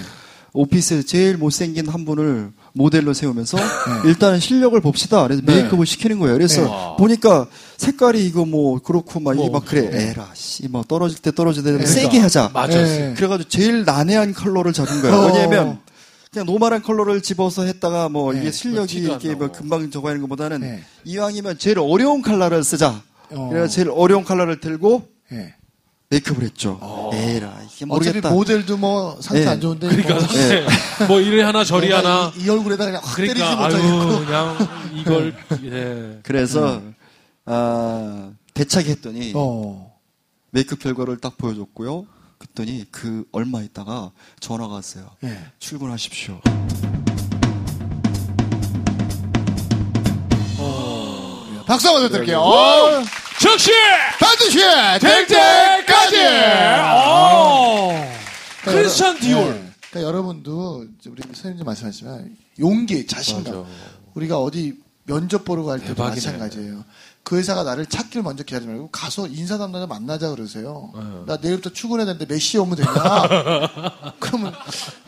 오피스에서 0.52 1.06
제일 1.06 1.36
못생긴 1.36 1.88
한 1.88 2.04
분을 2.04 2.52
모델로 2.72 3.12
세우면서 3.14 3.58
일단 4.04 4.38
실력을 4.38 4.78
봅시다. 4.80 5.22
그래서 5.24 5.42
네. 5.44 5.62
메이크업을 5.62 5.86
시키는 5.86 6.18
거예요. 6.18 6.34
그래서 6.34 6.62
네. 6.62 6.70
보니까 6.98 7.46
색깔이 7.76 8.24
이거 8.24 8.44
뭐 8.44 8.78
그렇고 8.80 9.20
막 9.20 9.34
뭐, 9.34 9.44
이게 9.44 9.52
막 9.52 9.64
그래. 9.64 9.88
에라 9.92 10.30
씨뭐 10.34 10.84
떨어질 10.86 11.18
때 11.18 11.32
떨어질 11.32 11.62
때. 11.62 11.84
세게 11.84 12.18
하자. 12.18 12.50
맞아. 12.52 12.80
예. 12.80 13.14
그래가지고 13.16 13.48
제일 13.48 13.84
난해한 13.84 14.34
컬러를 14.34 14.72
잡은 14.72 15.02
거예요. 15.02 15.16
어. 15.16 15.26
왜냐하면 15.26 15.78
그냥 16.32 16.46
normal한 16.46 16.82
컬러를 16.82 17.22
집어서 17.22 17.64
했다가 17.64 18.08
뭐 18.08 18.32
네, 18.32 18.40
이게 18.40 18.52
실력이 18.52 18.98
안 18.98 19.02
이렇게 19.04 19.34
뭐. 19.34 19.50
금방 19.50 19.90
저거 19.90 20.08
하는 20.08 20.20
것보다는 20.22 20.60
네. 20.60 20.82
이왕이면 21.04 21.58
제일 21.58 21.78
어려운 21.80 22.22
컬러를 22.22 22.62
쓰자. 22.62 23.02
어. 23.30 23.48
그래서 23.50 23.66
제일 23.66 23.90
어려운 23.90 24.24
컬러를 24.24 24.60
들고 24.60 25.08
예. 25.32 25.54
메이크업을 26.10 26.42
했죠. 26.42 27.10
에라 27.14 27.56
이게 27.64 27.86
어차피 27.88 27.88
모르겠다. 27.88 28.30
모델도 28.30 28.76
뭐 28.78 29.16
상태 29.20 29.44
네. 29.44 29.48
안 29.48 29.60
좋은데 29.60 29.88
그러니까 29.88 30.14
뭐 30.14 30.26
네. 30.26 30.66
뭐 31.06 31.20
이래 31.20 31.42
하나 31.44 31.62
저리 31.64 31.90
하나. 31.92 32.32
이, 32.36 32.44
이 32.44 32.48
얼굴에다 32.48 32.84
그냥 32.84 33.00
확 33.04 33.16
때리지 33.16 33.34
그러니까 33.34 33.64
못하겠고 33.68 34.16
아유 34.16 34.26
그냥 34.26 34.68
이걸 34.94 35.34
예. 35.72 36.18
그래서 36.24 36.82
아, 37.46 38.30
대차게 38.54 38.90
했더니 38.90 39.32
어. 39.36 39.94
메이크업 40.50 40.80
결과를 40.80 41.18
딱 41.18 41.38
보여줬고요. 41.38 42.06
그랬더니 42.38 42.86
그 42.90 43.24
얼마 43.30 43.60
있다가 43.60 44.10
전화가 44.40 44.74
왔어요. 44.74 45.10
예. 45.22 45.38
출근하십시오. 45.60 46.40
어. 50.58 51.62
박수 51.66 51.86
한번 51.88 52.02
부탁드릴게요. 52.04 52.40
어, 52.40 53.02
즉시 53.38 53.70
반드시 54.18 54.58
될 55.00 55.26
때까지. 55.26 55.99
오. 56.16 57.92
크리스찬 58.64 59.18
디올. 59.20 59.44
네. 59.54 59.70
그러니까 59.90 60.08
여러분도 60.08 60.86
우리 61.06 61.22
선생님도 61.22 61.64
말씀하시지만 61.64 62.36
용기, 62.58 63.06
자신감. 63.06 63.54
맞아. 63.54 63.66
우리가 64.14 64.38
어디 64.40 64.78
면접 65.04 65.44
보러 65.44 65.64
갈 65.64 65.78
때도 65.80 65.94
대박이네. 65.94 66.14
마찬가지예요. 66.26 66.84
그 67.22 67.36
회사가 67.36 67.62
나를 67.64 67.86
찾길 67.86 68.22
먼저 68.22 68.42
기다리지 68.44 68.68
말고 68.68 68.90
가서 68.90 69.26
인사 69.26 69.58
담당자 69.58 69.86
만나자 69.86 70.30
그러세요. 70.30 70.92
네. 70.94 71.00
나 71.26 71.36
내일부터 71.40 71.70
출근해야 71.70 72.06
되는데 72.06 72.26
몇 72.26 72.38
시에 72.40 72.60
오면 72.60 72.76
되냐? 72.76 72.92
그러면 74.20 74.52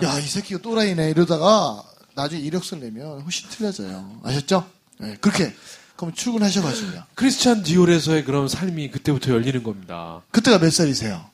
야 0.03 0.19
이 0.19 0.23
새끼가 0.23 0.61
또라이네 0.61 1.11
이러다가 1.11 1.83
나중에 2.15 2.41
이력서를 2.43 2.83
내면 2.85 3.21
훨씬 3.23 3.49
틀려져요. 3.49 4.21
아셨죠? 4.25 4.65
네, 4.99 5.17
그렇게 5.21 5.55
그럼 6.03 6.13
출근하셔가지고요. 6.15 7.05
크리스찬 7.15 7.63
디올에서의 7.63 8.25
그런 8.25 8.49
삶이 8.49 8.91
그때부터 8.91 9.31
열리는 9.31 9.63
겁니다. 9.63 10.21
그때가 10.33 10.59
몇 10.59 10.73
살이세요? 10.73 11.25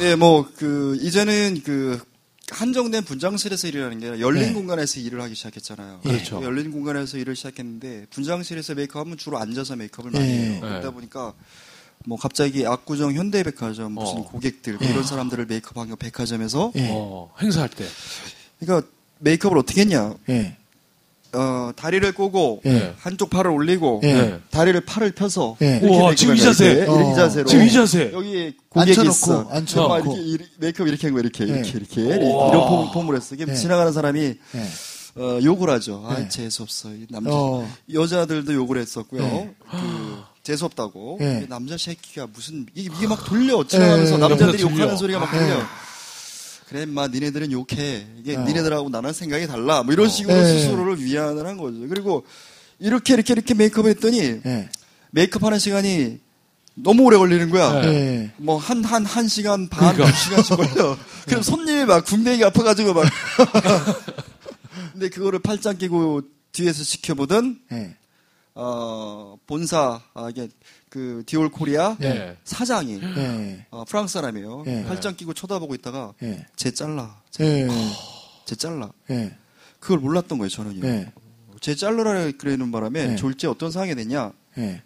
네, 0.00 0.16
뭐, 0.16 0.46
그, 0.54 0.98
이제는 1.00 1.62
그, 1.64 1.98
한정된 2.50 3.04
분장실에서 3.04 3.68
일을 3.68 3.84
하는 3.84 4.00
게 4.00 4.08
아니라 4.08 4.20
열린 4.20 4.48
네. 4.48 4.52
공간에서 4.52 5.00
일을 5.00 5.22
하기 5.22 5.34
시작했잖아요. 5.34 6.00
그렇죠. 6.02 6.40
그 6.40 6.44
열린 6.44 6.72
공간에서 6.72 7.16
일을 7.16 7.34
시작했는데, 7.34 8.08
분장실에서 8.10 8.74
메이크업하면 8.74 9.16
주로 9.16 9.38
앉아서 9.38 9.76
메이크업을 9.76 10.12
예. 10.12 10.18
많이 10.18 10.30
해요. 10.30 10.52
네. 10.52 10.60
그러다 10.60 10.90
보니까, 10.90 11.32
뭐, 12.04 12.18
갑자기 12.18 12.66
압구정 12.66 13.14
현대백화점 13.14 13.92
무슨 13.92 14.18
어. 14.18 14.24
고객들, 14.24 14.76
예. 14.82 14.90
이런 14.90 15.04
사람들을 15.04 15.46
메이크업한 15.46 15.88
거 15.88 15.96
백화점에서, 15.96 16.70
예. 16.76 16.90
어, 16.92 17.32
행사할 17.40 17.70
때. 17.70 17.86
그러니까 18.60 18.86
메이크업을 19.20 19.56
어떻게 19.56 19.80
했냐. 19.80 20.14
예. 21.34 21.38
어, 21.38 21.72
다리를 21.76 22.12
꼬고, 22.12 22.62
예. 22.66 22.94
한쪽 22.98 23.30
팔을 23.30 23.50
올리고, 23.50 24.00
예. 24.04 24.12
네. 24.12 24.40
다리를 24.50 24.80
팔을 24.82 25.12
펴서, 25.12 25.56
예. 25.62 25.78
이렇게 25.82 25.86
우와, 25.96 26.14
지금 26.14 26.36
이. 26.36 26.40
자세. 26.40 26.66
이렇게, 26.66 26.82
이렇게 26.82 27.08
이 27.08 27.12
어. 27.12 27.14
자세로. 27.14 27.46
지금 27.46 27.64
이 27.66 27.72
자세. 27.72 28.10
여기 28.12 28.56
고객이 28.68 28.90
앉혀놓고, 28.90 29.10
있어. 29.10 29.48
앉혀놓고. 29.50 29.66
정말 29.66 30.00
이렇게, 30.02 30.20
이렇게 30.22 30.50
메이크업 30.58 30.88
이렇게 30.88 31.06
한거 31.06 31.20
이렇게 31.20 31.44
예. 31.44 31.48
이렇게 31.48 31.70
이렇게 31.70 32.00
이런 32.02 32.50
폼, 32.50 32.92
폼을 32.92 33.16
했어. 33.16 33.34
이게 33.34 33.46
예. 33.48 33.54
지나가는 33.54 33.92
사람이 33.92 34.20
예. 34.20 35.20
어, 35.20 35.38
욕을 35.42 35.68
하죠. 35.70 36.04
아 36.06 36.20
예. 36.20 36.28
재수 36.28 36.62
없어. 36.62 36.90
이 36.90 37.06
남자 37.10 37.30
어. 37.32 37.68
여자들도 37.92 38.54
욕을 38.54 38.78
했었고요. 38.78 39.22
예. 39.22 39.54
그 39.70 40.22
재수 40.42 40.64
없다고. 40.64 41.18
예. 41.20 41.42
이 41.44 41.48
남자 41.48 41.76
새끼가 41.76 42.28
무슨 42.32 42.66
이게, 42.74 42.90
이게 42.96 43.06
막 43.06 43.22
돌려 43.24 43.62
지나가면서 43.66 44.14
예. 44.14 44.18
남자들이 44.18 44.62
욕하는. 44.62 44.96
소리가 44.96 45.18
막 45.18 45.28
예. 45.34 45.38
들려. 45.38 45.56
그래, 46.72 46.86
마 46.86 47.06
니네들은 47.06 47.52
욕해. 47.52 48.06
이게 48.18 48.34
어. 48.34 48.40
니네들하고 48.44 48.88
나랑 48.88 49.12
생각이 49.12 49.46
달라. 49.46 49.82
뭐 49.82 49.92
이런 49.92 50.08
식으로 50.08 50.34
예. 50.34 50.42
스스로를 50.42 51.04
위안을 51.04 51.46
한 51.46 51.58
거죠. 51.58 51.86
그리고 51.86 52.24
이렇게 52.78 53.12
이렇게 53.12 53.34
이렇게 53.34 53.52
메이크업 53.52 53.86
했더니 53.88 54.18
예. 54.20 54.70
메이크업 55.10 55.44
하는 55.44 55.58
시간이 55.58 56.18
너무 56.74 57.02
오래 57.02 57.18
걸리는 57.18 57.50
거야. 57.50 57.82
네. 57.82 57.88
예. 57.88 58.30
뭐한 58.38 58.84
한 58.84 59.04
한 59.04 59.28
시간 59.28 59.68
반, 59.68 59.94
그러니까. 59.94 60.16
두 60.16 60.24
시간씩 60.24 60.56
걸려. 60.56 60.96
그럼 61.28 61.42
손님이 61.42 61.84
막 61.84 62.06
궁뎅이 62.06 62.42
아파가지고 62.42 62.94
막. 62.94 63.04
근데 64.94 65.10
그거를 65.10 65.40
팔짱 65.40 65.76
끼고 65.76 66.22
뒤에서 66.52 66.82
지켜보던 66.84 67.60
예. 67.72 67.96
어 68.54 69.36
본사 69.46 70.00
아 70.14 70.28
이게 70.30 70.48
그 70.92 71.22
디올 71.24 71.48
코리아 71.50 71.96
네. 71.98 72.36
사장이 72.44 73.00
예. 73.16 73.66
어, 73.70 73.82
프랑스 73.88 74.12
사람이에요. 74.12 74.64
예. 74.66 74.84
팔짱 74.84 75.16
끼고 75.16 75.32
쳐다보고 75.32 75.74
있다가 75.76 76.12
예. 76.22 76.44
쟤 76.54 76.70
잘라, 76.70 77.18
예. 77.40 77.66
쟤 78.44 78.54
잘라. 78.54 78.90
예. 79.08 79.34
그걸 79.80 80.00
몰랐던 80.00 80.36
거예요 80.36 80.50
저는요. 80.50 80.86
예. 80.86 81.10
쟤 81.62 81.74
잘라라 81.74 82.30
그러는 82.36 82.70
바람에 82.70 83.12
예. 83.12 83.16
졸지 83.16 83.46
어떤 83.46 83.70
상황이 83.70 83.94
됐냐? 83.94 84.32
예. 84.58 84.82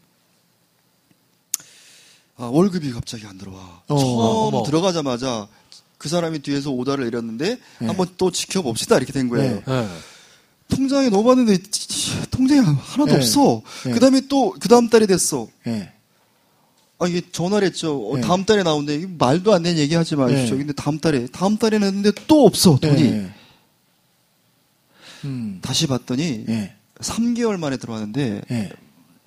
아, 2.36 2.44
월급이 2.44 2.92
갑자기 2.92 3.26
안 3.26 3.36
들어와. 3.36 3.82
어. 3.88 3.98
처음 3.98 4.54
어머. 4.54 4.62
들어가자마자 4.62 5.48
그 5.98 6.08
사람이 6.08 6.38
뒤에서 6.38 6.70
오다를 6.70 7.06
내렸는데 7.06 7.58
네. 7.80 7.86
한번 7.88 8.06
또 8.16 8.30
지켜봅시다 8.30 8.96
이렇게 8.98 9.12
된 9.12 9.28
거예요. 9.28 9.56
네. 9.56 9.62
네. 9.66 9.88
통장에 10.68 11.08
넣어봤는데 11.08 11.58
통장에 12.30 12.60
하나도 12.60 13.06
네. 13.06 13.16
없어. 13.16 13.62
네. 13.86 13.90
그 13.92 13.98
다음에 13.98 14.20
또 14.28 14.52
그 14.52 14.68
다음 14.68 14.88
달에 14.88 15.06
됐어. 15.06 15.48
예. 15.66 15.92
아 16.98 17.06
이게 17.06 17.20
전화를 17.30 17.66
했죠. 17.68 18.08
어, 18.08 18.16
네. 18.16 18.22
다음 18.22 18.44
달에 18.44 18.62
나온대. 18.62 18.94
이게 18.94 19.06
말도 19.06 19.52
안 19.52 19.62
되는 19.62 19.78
얘기 19.78 19.94
하지 19.94 20.16
마십시오. 20.16 20.56
네. 20.56 20.58
근데 20.58 20.72
다음 20.72 20.98
달에 20.98 21.26
다음 21.26 21.58
달에는 21.58 21.86
했는데 21.86 22.12
또 22.26 22.46
없어 22.46 22.78
돈이. 22.78 23.02
예. 23.02 23.32
음. 25.24 25.58
다시 25.60 25.86
봤더니 25.86 26.44
예. 26.48 26.74
3개월 27.00 27.58
만에 27.58 27.76
들어왔는데 27.76 28.42
예. 28.50 28.72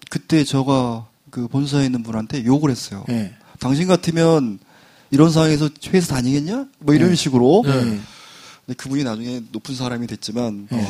그때 0.09 0.43
저가 0.43 1.07
그 1.29 1.47
본사에 1.47 1.85
있는 1.85 2.01
분한테 2.01 2.43
욕을 2.45 2.71
했어요. 2.71 3.05
예. 3.09 3.35
당신 3.59 3.87
같으면 3.87 4.57
이런 5.11 5.31
상황에서 5.31 5.69
회사 5.93 6.15
다니겠냐? 6.15 6.67
뭐 6.79 6.95
이런 6.95 7.09
네. 7.09 7.15
식으로. 7.15 7.63
네. 7.65 7.71
예. 7.71 7.81
근데 7.81 8.77
그분이 8.77 9.03
나중에 9.03 9.43
높은 9.51 9.75
사람이 9.75 10.07
됐지만 10.07 10.67
예. 10.71 10.87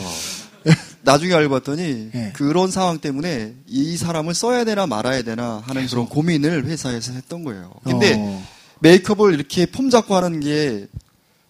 나중에 1.01 1.33
알고 1.33 1.49
봤더니 1.55 2.09
예. 2.13 2.31
그런 2.35 2.71
상황 2.71 2.99
때문에 2.99 3.55
이 3.67 3.97
사람을 3.97 4.33
써야 4.33 4.63
되나 4.63 4.85
말아야 4.85 5.21
되나 5.21 5.63
하는 5.65 5.87
그런 5.87 6.07
고민을 6.07 6.65
회사에서 6.65 7.13
했던 7.13 7.43
거예요. 7.43 7.71
근데 7.83 8.15
어. 8.17 8.43
메이크업을 8.79 9.33
이렇게 9.33 9.65
폼 9.65 9.89
잡고 9.89 10.15
하는 10.15 10.39
게 10.39 10.87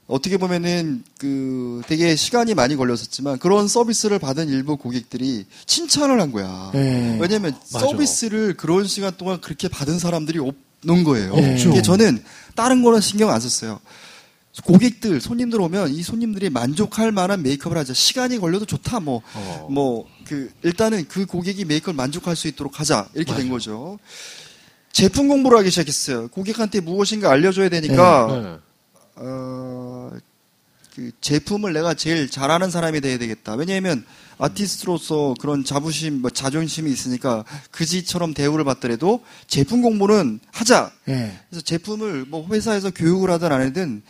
어떻게 0.07 0.37
보면은 0.37 1.03
그 1.19 1.81
되게 1.87 2.15
시간이 2.15 2.55
많이 2.55 2.75
걸렸었지만 2.75 3.37
그런 3.37 3.67
서비스를 3.67 4.17
받은 4.17 4.49
일부 4.49 4.75
고객들이 4.75 5.45
칭찬을 5.67 6.19
한 6.19 6.31
거야. 6.31 6.71
예. 6.73 7.17
왜냐면 7.19 7.55
맞아. 7.71 7.85
서비스를 7.85 8.55
그런 8.55 8.87
시간 8.87 9.13
동안 9.17 9.39
그렇게 9.39 9.67
받은 9.67 9.99
사람들이 9.99 10.39
없는 10.39 11.03
거예요. 11.03 11.33
없죠. 11.33 11.69
이게 11.69 11.81
저는 11.83 12.23
다른 12.55 12.81
거는 12.81 13.01
신경 13.01 13.29
안 13.29 13.39
썼어요. 13.39 13.79
고객들, 14.63 15.21
손님들 15.21 15.61
오면 15.61 15.91
이 15.91 16.03
손님들이 16.03 16.49
만족할 16.49 17.11
만한 17.11 17.43
메이크업을 17.43 17.77
하자. 17.77 17.93
시간이 17.93 18.39
걸려도 18.39 18.65
좋다. 18.65 18.99
뭐, 18.99 19.21
어. 19.33 19.67
뭐, 19.69 20.05
그, 20.25 20.51
일단은 20.63 21.07
그 21.07 21.25
고객이 21.25 21.65
메이크업을 21.65 21.95
만족할 21.95 22.35
수 22.35 22.47
있도록 22.47 22.79
하자. 22.79 23.07
이렇게 23.13 23.33
된 23.35 23.49
거죠. 23.49 23.99
제품 24.91 25.27
공부를 25.27 25.57
하기 25.59 25.69
시작했어요. 25.69 26.27
고객한테 26.29 26.81
무엇인가 26.81 27.31
알려줘야 27.31 27.69
되니까, 27.69 28.27
네. 28.27 28.57
어, 29.15 30.11
그 30.95 31.11
제품을 31.21 31.71
내가 31.73 31.93
제일 31.93 32.29
잘하는 32.29 32.71
사람이 32.71 32.99
돼야 33.01 33.17
되겠다. 33.17 33.53
왜냐하면 33.53 34.03
아티스트로서 34.37 35.35
그런 35.39 35.63
자부심, 35.63 36.21
뭐 36.21 36.29
자존심이 36.29 36.91
있으니까 36.91 37.45
그지처럼 37.71 38.33
대우를 38.33 38.65
받더라도 38.65 39.23
제품 39.47 39.81
공부는 39.81 40.39
하자. 40.51 40.91
예. 41.07 41.37
그래서 41.49 41.63
제품을 41.63 42.25
뭐 42.25 42.47
회사에서 42.49 42.91
교육을 42.91 43.29
하든 43.31 43.51
안 43.51 43.61
하든 43.61 44.01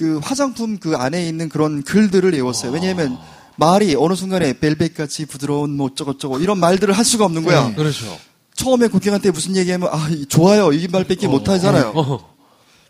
그 0.00 0.18
화장품 0.22 0.78
그 0.78 0.96
안에 0.96 1.28
있는 1.28 1.50
그런 1.50 1.82
글들을 1.82 2.32
외웠어요. 2.32 2.72
왜냐하면 2.72 3.18
말이 3.56 3.94
어느 3.98 4.14
순간에 4.14 4.54
벨벳 4.58 4.94
같이 4.94 5.26
부드러운 5.26 5.76
뭐 5.76 5.88
어쩌고저쩌고 5.88 6.38
이런 6.40 6.58
말들을 6.58 6.96
할 6.96 7.04
수가 7.04 7.26
없는 7.26 7.44
거야. 7.44 7.68
네. 7.68 7.74
그렇죠. 7.74 8.16
처음에 8.54 8.88
고객한테 8.88 9.30
무슨 9.30 9.56
얘기하면 9.56 9.90
아 9.92 10.08
이- 10.10 10.24
좋아요 10.24 10.72
이 10.72 10.88
말밖에 10.88 11.28
못 11.28 11.46
하잖아요. 11.50 11.92
어. 11.94 12.34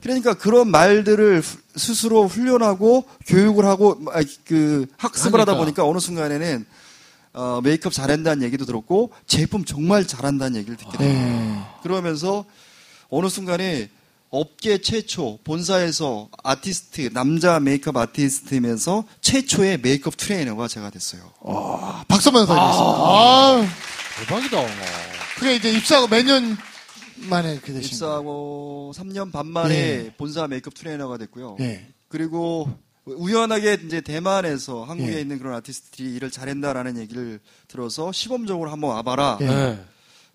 그러니까 0.01 0.35
그런 0.35 0.71
말들을 0.71 1.41
후- 1.41 1.59
스스로 1.75 2.29
훈련하고 2.29 3.05
교육을 3.27 3.65
하고 3.65 4.01
아, 4.13 4.21
그 4.47 4.87
학습을 4.97 5.41
하다. 5.41 5.57
보니까 5.57 5.85
어느 5.85 5.99
순간에는 5.99 6.65
어, 7.33 7.61
메이크업 7.65 7.93
잘한다는 7.93 8.45
얘기도 8.45 8.65
들었고 8.67 9.11
제품 9.27 9.65
정말 9.65 10.07
잘한다는 10.07 10.61
얘기를 10.61 10.77
듣게 10.77 10.97
돼요. 10.97 11.09
예. 11.11 11.61
그러면서 11.83 12.45
어느 13.09 13.29
순간에 13.29 13.89
업계 14.31 14.79
최초 14.79 15.39
본사에서 15.45 16.29
아티스트 16.45 17.11
남자 17.13 17.59
메이크업 17.59 17.97
아티스트면서 17.97 19.05
최초의 19.21 19.79
메이크업 19.83 20.17
트레이너가 20.17 20.69
제가 20.69 20.91
됐어요. 20.91 21.33
와, 21.41 22.05
박수 22.07 22.29
한번 22.29 22.47
드리겠습니다. 22.47 22.57
아, 22.57 23.67
대박이다. 24.21 24.63
그게 25.37 25.57
이제 25.57 25.73
입사하고 25.73 26.07
몇 26.09 26.23
년 26.25 26.57
만에 27.29 27.55
그렇게 27.57 27.73
되신 27.73 27.81
거예요? 27.83 27.87
입사하고 27.87 28.93
3년 28.97 29.33
반 29.33 29.47
만에 29.47 29.75
예. 29.75 30.15
본사 30.17 30.47
메이크업 30.47 30.75
트레이너가 30.75 31.19
됐고요. 31.19 31.57
예. 31.61 31.87
그리고 32.09 32.71
우연하게 33.05 33.79
이제 33.87 34.01
대만에서 34.01 34.85
한국에 34.85 35.17
예. 35.17 35.21
있는 35.21 35.39
그런 35.39 35.55
아티스트들이 35.55 36.15
일을 36.15 36.31
잘한다라는 36.31 36.99
얘기를 36.99 37.41
들어서 37.69 38.13
시범적으로 38.13 38.71
한번 38.71 38.91
와봐라. 38.97 39.39
예. 39.41 39.47
네. 39.47 39.85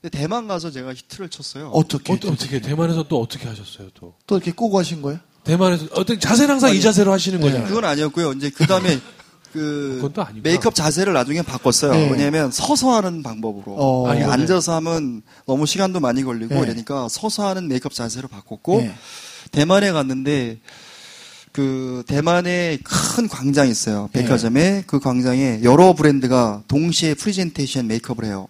근데 0.05 0.19
대만 0.19 0.47
가서 0.47 0.69
제가 0.69 0.93
히트를 0.93 1.29
쳤어요. 1.29 1.69
어떻게? 1.73 2.13
어, 2.13 2.17
어떻게 2.31 2.61
대만에서 2.61 3.07
또 3.07 3.19
어떻게 3.19 3.47
하셨어요 3.47 3.87
또? 3.95 4.13
또 4.27 4.35
이렇게 4.35 4.51
꼬고 4.51 4.77
하신 4.77 5.01
거예요? 5.01 5.19
대만에서 5.43 5.87
어떤 5.93 6.19
자세는 6.19 6.51
항상 6.51 6.75
이 6.75 6.79
자세로 6.79 7.11
하시는 7.11 7.39
네. 7.39 7.45
거잖아요. 7.47 7.67
그건 7.67 7.85
아니었고요. 7.85 8.33
이제 8.33 8.51
그 8.51 8.67
다음에 8.67 8.99
그 9.51 9.99
아니구나. 10.15 10.29
메이크업 10.43 10.75
자세를 10.75 11.13
나중에 11.13 11.41
바꿨어요. 11.41 11.91
네. 11.93 12.11
왜냐하면 12.11 12.51
서서 12.51 12.91
하는 12.93 13.23
방법으로 13.23 13.75
어. 13.75 14.07
아니, 14.07 14.21
아, 14.21 14.27
이거는- 14.27 14.31
앉아서 14.33 14.75
하면 14.75 15.23
너무 15.47 15.65
시간도 15.65 15.99
많이 15.99 16.23
걸리고 16.23 16.53
네. 16.53 16.61
이러니까 16.61 17.07
서서 17.09 17.47
하는 17.47 17.67
메이크업 17.67 17.91
자세로 17.95 18.27
바꿨고 18.27 18.77
네. 18.81 18.93
대만에 19.51 19.91
갔는데 19.91 20.59
그 21.51 22.03
대만에 22.05 22.77
큰 22.83 23.27
광장이 23.27 23.71
있어요. 23.71 24.09
네. 24.13 24.21
백화점에 24.21 24.83
그 24.85 24.99
광장에 24.99 25.61
여러 25.63 25.93
브랜드가 25.93 26.61
동시에 26.67 27.15
프리젠테이션 27.15 27.87
메이크업을 27.87 28.25
해요. 28.25 28.47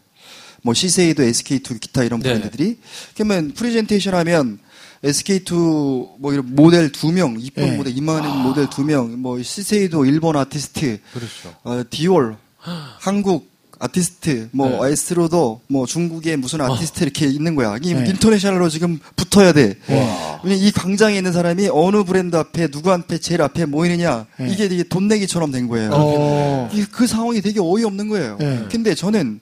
뭐 0.65 0.73
시세이도, 0.73 1.21
SK2 1.21 1.79
기타 1.79 2.03
이런 2.03 2.19
네. 2.21 2.29
브랜드들이 2.29 2.79
그러면 3.13 3.51
프레젠테이션 3.55 4.15
하면 4.15 4.57
SK2 5.03 6.17
뭐 6.17 6.33
이런 6.33 6.55
모델 6.55 6.91
두 6.91 7.11
명, 7.11 7.35
이쁜 7.39 7.63
네. 7.69 7.77
모델 7.77 7.95
이만한 7.95 8.39
모델 8.41 8.67
두 8.71 8.83
명, 8.83 9.21
뭐 9.21 9.39
시세이도 9.41 10.05
일본 10.05 10.35
아티스트, 10.35 10.97
그렇죠. 11.13 11.53
어, 11.63 11.83
디올, 11.87 12.35
한국 12.99 13.47
아티스트, 13.77 14.49
뭐 14.53 14.83
네. 14.87 14.91
에스티로더, 14.93 15.61
뭐 15.67 15.85
중국의 15.85 16.37
무슨 16.37 16.61
아티스트 16.61 17.03
이렇게 17.03 17.27
있는 17.27 17.53
거야. 17.53 17.77
이 17.83 17.93
네. 17.93 18.03
international로 18.09 18.67
지금 18.69 18.97
붙어야 19.15 19.53
돼. 19.53 19.75
와. 19.87 20.41
이 20.45 20.71
광장에 20.71 21.15
있는 21.17 21.31
사람이 21.31 21.69
어느 21.71 22.03
브랜드 22.03 22.35
앞에 22.37 22.69
누구한테 22.71 23.19
제일 23.19 23.43
앞에 23.43 23.65
모이느냐 23.65 24.25
네. 24.39 24.49
이게 24.49 24.67
되게 24.67 24.81
돈 24.81 25.07
내기처럼 25.09 25.51
된 25.51 25.67
거예요. 25.67 25.91
어. 25.93 26.69
이- 26.73 26.85
그 26.85 27.05
상황이 27.05 27.39
되게 27.41 27.59
어이없는 27.61 28.07
거예요. 28.07 28.37
네. 28.39 28.65
근데 28.71 28.95
저는 28.95 29.41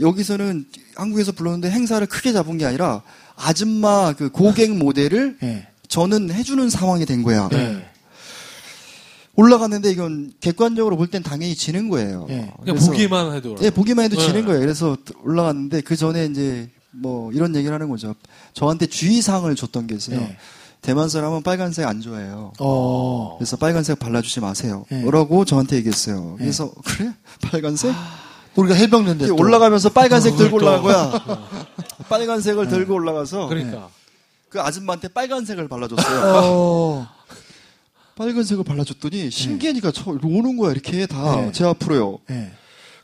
여기서는 0.00 0.64
한국에서 0.96 1.32
불렀는데 1.32 1.70
행사를 1.70 2.04
크게 2.06 2.32
잡은 2.32 2.58
게 2.58 2.64
아니라 2.66 3.02
아줌마 3.36 4.12
그 4.12 4.30
고객 4.30 4.74
모델을 4.76 5.36
예. 5.42 5.66
저는 5.88 6.32
해주는 6.32 6.68
상황이 6.70 7.04
된 7.06 7.22
거야. 7.22 7.48
네. 7.50 7.86
올라갔는데 9.36 9.90
이건 9.90 10.32
객관적으로 10.40 10.96
볼 10.96 11.08
땐 11.08 11.22
당연히 11.22 11.54
지는 11.54 11.88
거예요. 11.88 12.26
예. 12.30 12.52
그냥 12.62 12.76
보기만 12.76 13.34
해도. 13.34 13.56
예, 13.62 13.70
보기만 13.70 14.04
해도 14.04 14.16
네. 14.16 14.26
지는 14.26 14.44
거예요. 14.44 14.60
그래서 14.60 14.96
올라갔는데 15.24 15.80
그 15.80 15.96
전에 15.96 16.26
이제 16.26 16.68
뭐 16.90 17.32
이런 17.32 17.54
얘기를 17.54 17.72
하는 17.74 17.88
거죠. 17.88 18.14
저한테 18.52 18.86
주의사항을 18.86 19.54
줬던 19.56 19.86
게 19.86 19.94
있어요. 19.94 20.20
네. 20.20 20.36
대만 20.82 21.08
사람은 21.08 21.42
빨간색 21.42 21.86
안 21.86 22.00
좋아해요. 22.00 22.52
어. 22.58 23.36
그래서 23.38 23.56
빨간색 23.56 23.98
발라주지 23.98 24.40
마세요. 24.40 24.84
네. 24.90 25.02
뭐라고 25.02 25.44
저한테 25.44 25.76
얘기했어요. 25.76 26.36
네. 26.38 26.44
그래서 26.44 26.72
그래? 26.84 27.12
빨간색? 27.50 27.94
우리가 28.56 28.74
해병대인데 28.74 29.26
또. 29.28 29.36
올라가면서 29.36 29.90
빨간색 29.90 30.36
들고 30.36 30.58
또. 30.58 30.66
올라간 30.66 30.82
거야. 30.82 31.48
빨간색을 32.08 32.68
들고 32.68 32.94
올라가서 32.94 33.46
그러니까. 33.48 33.88
그 34.48 34.60
아줌마한테 34.60 35.08
빨간색을 35.08 35.68
발라줬어요. 35.68 36.20
어. 36.44 37.08
빨간색을 38.16 38.64
발라줬더니 38.64 39.30
신기하니까 39.30 39.92
저 39.92 40.10
오는 40.10 40.56
거야 40.56 40.72
이렇게 40.72 41.06
다 41.06 41.36
네. 41.36 41.52
제 41.52 41.64
앞으로요. 41.64 42.18
예. 42.30 42.52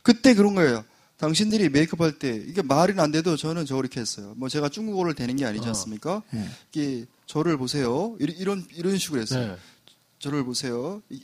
그때 0.03 0.33
그런 0.35 0.53
거예요. 0.55 0.83
당신들이 1.17 1.69
메이크업 1.69 2.01
할 2.01 2.19
때 2.19 2.35
이게 2.35 2.61
말은 2.61 2.99
안 2.99 3.11
돼도 3.11 3.37
저는 3.37 3.65
저렇게 3.65 3.99
했어요. 3.99 4.33
뭐 4.35 4.49
제가 4.49 4.69
중국어를 4.69 5.15
되는 5.15 5.35
게 5.35 5.45
아니지 5.45 5.65
않습니까? 5.69 6.21
예. 6.35 6.45
이게 6.71 7.05
저를 7.25 7.57
보세요. 7.57 8.15
이런 8.19 8.35
이런, 8.37 8.65
이런 8.75 8.97
식으로 8.97 9.21
했어요. 9.21 9.47
네. 9.47 9.55
저를 10.19 10.43
보세요. 10.43 11.01
이, 11.09 11.21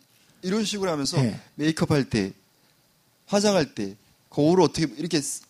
런 0.50 0.66
식으로 0.66 0.90
하면서 0.90 1.22
네. 1.22 1.40
메이크업 1.56 1.92
할 1.92 2.04
때, 2.06 2.34
화장할 3.28 3.76
때 3.76 3.96
거울을 4.34 4.64
어떻게 4.64 4.88
이렇게 4.98 5.22
쓰- 5.22 5.42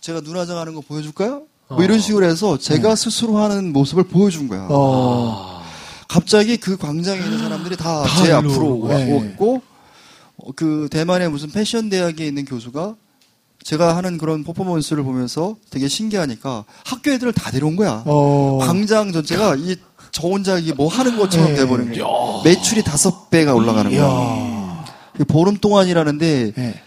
제가 0.00 0.20
눈 0.20 0.36
화장하는 0.36 0.74
거 0.74 0.80
보여줄까요? 0.80 1.42
뭐 1.68 1.78
어. 1.78 1.82
이런 1.82 2.00
식으로 2.00 2.26
해서 2.26 2.58
제가 2.58 2.96
스스로 2.96 3.38
하는 3.38 3.72
모습을 3.72 4.04
보여준 4.04 4.48
거야. 4.48 4.66
어. 4.70 5.62
갑자기 6.08 6.56
그 6.56 6.76
광장에 6.76 7.20
있는 7.20 7.38
사람들이 7.38 7.76
다다제 7.76 8.32
앞으로 8.32 8.66
오고. 8.74 8.88
와- 8.88 8.96
네. 8.96 9.12
왔고 9.12 9.62
어, 10.38 10.50
그 10.56 10.88
대만의 10.90 11.28
무슨 11.30 11.50
패션 11.50 11.88
대학에 11.88 12.26
있는 12.26 12.44
교수가 12.44 12.96
제가 13.62 13.94
하는 13.94 14.16
그런 14.16 14.42
퍼포먼스를 14.42 15.02
보면서 15.04 15.56
되게 15.68 15.86
신기하니까 15.86 16.64
학교 16.84 17.10
애들을 17.12 17.32
다 17.34 17.50
데려온 17.50 17.76
거야. 17.76 18.02
어. 18.06 18.58
광장 18.62 19.12
전체가 19.12 19.56
이 19.56 19.76
저 20.12 20.26
혼자 20.26 20.58
이게 20.58 20.72
뭐 20.72 20.88
하는 20.88 21.16
것처럼 21.16 21.50
네. 21.50 21.54
돼버린 21.54 21.92
거야. 21.92 22.04
매출이 22.42 22.82
다섯 22.82 23.30
배가 23.30 23.54
올라가는 23.54 23.88
거야. 23.92 24.84
그 25.16 25.24
보름 25.24 25.56
동안이라는데 25.56 26.52
예. 26.58 26.80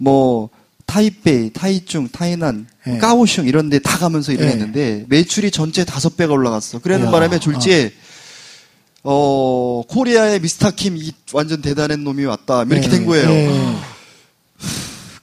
뭐 0.00 0.48
타이베이, 0.86 1.52
타이중, 1.52 2.08
타이난, 2.10 2.66
네. 2.86 2.98
까오슝 2.98 3.46
이런 3.46 3.68
데 3.68 3.78
다 3.80 3.98
가면서 3.98 4.32
일을 4.32 4.46
네. 4.46 4.52
했는데 4.52 5.04
매출이 5.08 5.50
전체 5.50 5.84
다섯 5.84 6.16
배가 6.16 6.32
올라갔어. 6.32 6.78
그러는. 6.78 7.10
바람에 7.10 7.38
졸지에 7.40 7.92
어 9.02 9.82
코리아의 9.88 10.40
미스터 10.40 10.70
킴 10.72 10.96
이 10.96 11.12
완전 11.32 11.60
대단한 11.62 12.02
놈이 12.04 12.24
왔다 12.24 12.64
뭐 12.64 12.76
이렇게 12.76 12.86
예. 12.86 12.90
된 12.90 13.06
거예요. 13.06 13.26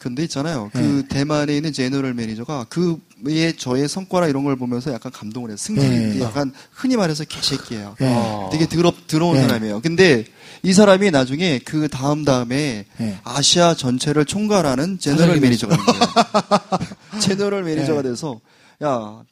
예. 0.04 0.10
근데 0.10 0.24
있잖아요. 0.24 0.70
네. 0.74 0.82
그 0.82 1.06
대만에 1.08 1.56
있는 1.56 1.72
general 1.72 2.14
manager가 2.14 2.66
그의 2.66 3.56
저의 3.58 3.88
성과나 3.88 4.28
이런 4.28 4.44
걸 4.44 4.56
보면서 4.56 4.92
약간 4.94 5.12
감동을 5.12 5.50
해요. 5.50 5.58
성질이 5.58 6.18
네. 6.18 6.22
약간 6.22 6.54
흔히 6.72 6.98
말해서 6.98 7.24
개새끼예요. 7.24 7.96
예. 8.02 8.06
어. 8.06 8.50
되게 8.52 8.68
더럽 8.68 9.08
더러운 9.08 9.36
네. 9.36 9.42
사람이에요. 9.42 9.82
근데 9.82 10.26
이 10.62 10.74
사람이 10.74 11.12
나중에 11.12 11.60
그 11.60 11.88
다음 11.88 12.26
다음에 12.26 12.86
네. 12.98 13.20
아시아 13.24 13.76
전체를 13.76 14.26
총괄하는 14.26 15.00
general 15.00 15.40
manager가 15.40 15.76
된 15.76 15.86
거예요. 15.86 17.20
general 17.22 17.64
manager가 17.64 18.02
네. 18.02 18.10
돼서 18.10 18.40
야 18.84 19.24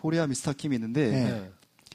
코리아 0.00 0.26
미스터 0.26 0.52
킴이 0.52 0.76
있는데 0.76 1.10
네. 1.10 1.24
네. 1.24 1.50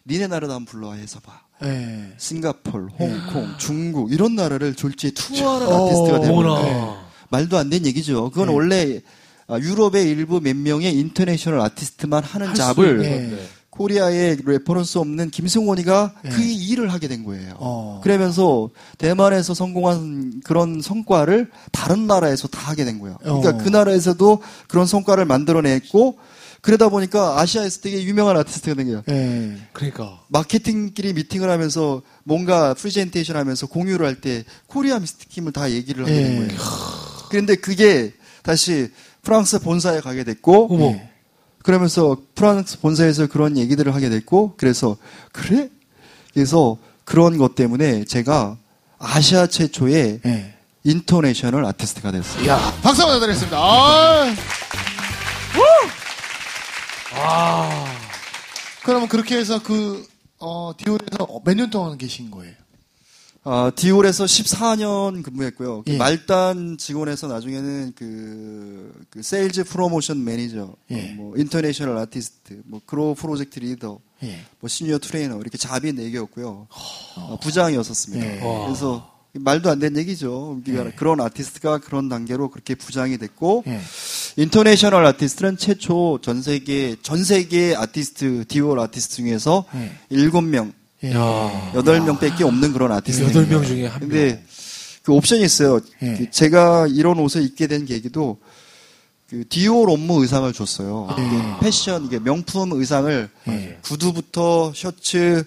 니네 0.07 0.27
나라도 0.27 0.53
한번 0.53 0.65
불러와 0.65 0.95
해서 0.95 1.19
봐. 1.19 1.41
예. 1.63 2.11
싱가폴, 2.17 2.89
홍콩, 2.99 3.57
중국 3.57 4.11
이런 4.11 4.35
나라를 4.35 4.73
졸지에 4.73 5.11
투어하는 5.11 5.67
어, 5.67 5.85
아티스트가 5.87 6.19
되는 6.19 6.33
어머나. 6.35 6.61
거예요. 6.61 7.03
말도 7.33 7.57
안 7.57 7.69
되는 7.69 7.85
얘기죠. 7.87 8.29
그건 8.29 8.47
네. 8.49 8.53
원래 8.53 9.01
아, 9.47 9.57
유럽의 9.59 10.07
일부 10.09 10.39
몇 10.39 10.55
명의 10.55 10.93
international 10.97 11.59
아티스트만 11.61 12.23
하는 12.23 12.53
job을 12.53 12.99
네. 12.99 13.37
코리아의 13.71 14.37
reference 14.45 14.99
없는 14.99 15.31
김승원이가 15.31 16.13
네. 16.23 16.29
그 16.29 16.41
일을 16.43 16.93
하게 16.93 17.07
된 17.07 17.23
거예요. 17.23 17.55
어. 17.57 18.01
그러면서 18.03 18.69
대만에서 18.99 19.55
성공한 19.55 20.41
그런 20.43 20.79
성과를 20.79 21.49
다른 21.71 22.05
나라에서 22.05 22.47
다 22.47 22.59
하게 22.69 22.85
된 22.85 22.99
거예요. 22.99 23.17
그러니까 23.23 23.49
어. 23.49 23.57
그 23.57 23.69
나라에서도 23.69 24.41
그런 24.67 24.85
성과를 24.85 25.25
만들어냈고 25.25 26.19
그러다 26.61 26.87
보니까 26.89 27.39
아시아에서 27.41 27.81
되게 27.81 28.03
유명한 28.03 28.37
아티스트가 28.37 28.75
된 28.75 28.85
거예요. 28.85 29.03
예. 29.09 29.57
그러니까. 29.73 30.21
마케팅끼리 30.29 31.13
미팅을 31.13 31.49
하면서 31.49 32.03
뭔가 32.23 32.73
프레젠테이션 32.75 33.35
하면서 33.35 33.65
공유를 33.65 34.05
할 34.05 34.21
때 34.21 34.45
코리아 34.67 34.99
미스터 34.99 35.29
킴을 35.29 35.51
다 35.51 35.71
얘기를 35.71 36.05
하게 36.05 36.13
된 36.13 36.31
예. 36.31 36.37
거예요. 36.47 36.61
그런데 37.33 37.55
그게 37.55 38.13
다시 38.43 38.91
프랑스 39.23 39.57
본사에 39.59 40.01
가게 40.01 40.23
됐고 40.23 40.67
어머. 40.71 40.85
예. 40.91 41.09
그러면서 41.63 42.15
프랑스 42.35 42.79
본사에서 42.79 43.25
그런 43.25 43.57
얘기들을 43.57 43.95
하게 43.95 44.09
됐고 44.09 44.53
그래서 44.55 44.97
그래? 45.31 45.67
그래서 46.31 46.77
그런 47.05 47.39
것 47.39 47.55
때문에 47.55 48.03
제가 48.05 48.55
아시아 48.99 49.47
최초의 49.47 50.19
예. 50.27 50.53
international 50.83 51.65
아티스트가 51.65 52.11
됐어요. 52.11 52.47
야, 52.49 52.59
박수 52.83 53.01
한번 53.01 53.19
드리겠습니다. 53.21 53.57
아. 53.57 54.35
아. 57.15 57.85
그러면 58.83 59.07
그렇게 59.07 59.37
해서 59.37 59.63
그, 59.63 60.05
어, 60.39 60.73
디올에서 60.77 61.25
몇 61.45 61.55
년 61.55 61.69
동안 61.71 61.97
계신 61.97 62.29
거예요? 62.29 62.53
아, 63.45 63.71
디올에서 63.75 64.23
14년 64.23 65.21
근무했고요. 65.21 65.83
그 65.83 65.93
예. 65.93 65.97
말단 65.97 66.77
직원에서 66.77 67.27
나중에는 67.27 67.91
그, 67.95 69.05
그 69.09 69.21
sales 69.21 69.65
프로모션 69.65 70.23
매니저, 70.23 70.73
예. 70.91 71.11
어, 71.11 71.13
뭐 71.15 71.37
international 71.37 71.97
아티스트, 71.97 72.61
뭐 72.65 72.79
그로 72.85 73.15
프로젝트 73.15 73.59
리더, 73.59 73.99
예. 74.23 74.39
뭐 74.59 74.69
시니어 74.69 74.99
트레이너 74.99 75.39
이렇게 75.39 75.57
job이 75.57 75.91
4개였고요. 75.91 76.67
어, 77.17 77.39
부장이었었습니다. 77.41 78.25
예. 78.25 78.41
와. 78.41 78.65
그래서 78.65 79.13
말도 79.33 79.69
안 79.69 79.79
되는 79.79 79.99
얘기죠. 79.99 80.61
그러니까 80.63 80.87
예. 80.87 80.95
그런 80.95 81.19
아티스트가 81.19 81.79
그런 81.79 82.07
단계로 82.07 82.49
그렇게 82.49 82.75
부장이 82.75 83.17
됐고 83.17 83.63
예. 83.67 83.81
international 84.37 85.05
아티스트는 85.05 85.57
최초 85.57 86.19
전 86.21 86.41
세계 86.41 86.95
전 87.01 87.23
세계 87.23 87.75
아티스트 87.75 88.45
디올 88.47 88.79
아티스트 88.79 89.15
중에서 89.17 89.65
예. 89.75 89.91
일곱 90.09 90.41
명 90.43 90.67
예. 90.67 90.69
야. 90.69 90.82
여덟 91.75 92.01
명 92.01 92.17
밖에 92.17 92.43
없는 92.43 92.73
그런 92.73 92.91
아티스트. 92.91 93.23
여덟 93.25 93.47
명 93.47 93.63
중에 93.63 93.87
한 93.87 93.99
명. 94.01 94.09
근데 94.09 94.43
그 95.03 95.11
옵션이 95.11 95.43
있어요. 95.43 95.81
예. 96.01 96.13
그 96.13 96.31
제가 96.31 96.87
이런 96.87 97.19
옷을 97.19 97.43
입게 97.43 97.67
된 97.67 97.85
계기도 97.85 98.37
그 99.29 99.43
디올 99.49 99.89
업무 99.89 100.21
의상을 100.21 100.51
줬어요. 100.53 101.13
예. 101.17 101.25
이게 101.25 101.37
패션 101.59 102.05
이게 102.05 102.19
명품 102.19 102.71
의상을 102.71 103.29
예. 103.49 103.77
구두부터 103.83 104.71
셔츠, 104.75 105.43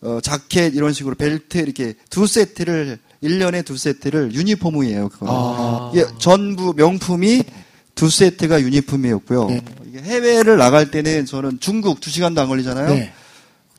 어, 0.00 0.20
자켓 0.22 0.74
이런 0.74 0.92
식으로 0.92 1.14
벨트 1.16 1.58
이렇게 1.58 1.94
두 2.08 2.26
세트를 2.26 2.98
1년에 3.22 3.64
두 3.64 3.76
세트를 3.76 4.34
유니폼이에요. 4.34 5.08
그거. 5.10 5.26
아. 5.28 5.90
이게 5.94 6.06
전부 6.18 6.74
명품이 6.76 7.42
두 7.94 8.10
세트가 8.10 8.60
유니폼이었고요. 8.60 9.46
네. 9.48 9.62
이게 9.88 10.00
해외를 10.00 10.56
나갈 10.58 10.90
때는 10.90 11.26
저는 11.26 11.60
중국 11.60 12.00
두 12.00 12.10
시간도 12.10 12.40
안 12.40 12.48
걸리잖아요. 12.48 12.88
네. 12.88 13.12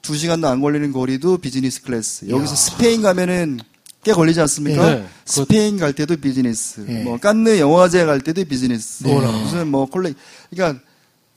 두 0.05 0.15
시간도 0.15 0.47
안 0.47 0.61
걸리는 0.61 0.91
거리도 0.91 1.39
비즈니스 1.39 1.81
클래스. 1.81 2.29
여기서 2.29 2.53
스페인 2.53 3.01
가면은 3.01 3.59
꽤 4.03 4.13
걸리지 4.13 4.39
않습니까? 4.41 4.87
네. 4.87 5.05
스페인 5.25 5.79
갈 5.79 5.93
때도 5.93 6.17
비즈니스. 6.17 6.81
네. 6.81 7.03
뭐 7.03 7.17
깐느 7.17 7.57
영화제 7.57 8.05
갈 8.05 8.21
때도 8.21 8.45
비즈니스. 8.45 9.03
뭐라. 9.03 9.31
무슨 9.31 9.67
뭐 9.67 9.87
콜레 9.87 10.13
그러니까 10.51 10.79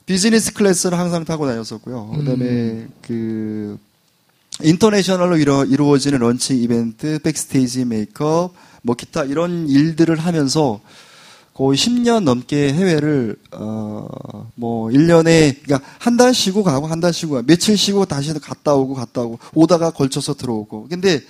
비즈니스 0.05 0.53
클래스를 0.53 0.99
항상 0.99 1.25
타고 1.25 1.47
다녔었고요. 1.47 2.13
그다음에 2.17 2.85
그 3.01 3.79
international로 4.61 5.37
이루, 5.37 5.65
이루어지는 5.67 6.19
런칭 6.19 6.57
이벤트, 6.57 7.17
backstage 7.23 7.85
메이크업, 7.85 8.53
뭐 8.83 8.95
기타 8.95 9.23
이런 9.23 9.67
일들을 9.67 10.15
하면서 10.15 10.79
거의 11.59 11.77
10년 11.77 12.23
넘게 12.23 12.71
해외를 12.73 13.35
어뭐 13.51 14.87
1년에 14.91 15.61
그러니까 15.61 15.81
한 15.99 16.15
달 16.15 16.33
쉬고 16.33 16.63
가고 16.63 16.87
한 16.87 17.01
달 17.01 17.11
쉬고 17.11 17.41
며칠 17.43 17.77
쉬고 17.77 18.05
다시 18.05 18.33
갔다 18.39 18.75
오고 18.75 18.93
갔다 18.93 19.21
오고 19.23 19.39
오다가 19.53 19.91
걸쳐서 19.91 20.35
들어오고. 20.35 20.87
근데 20.89 21.21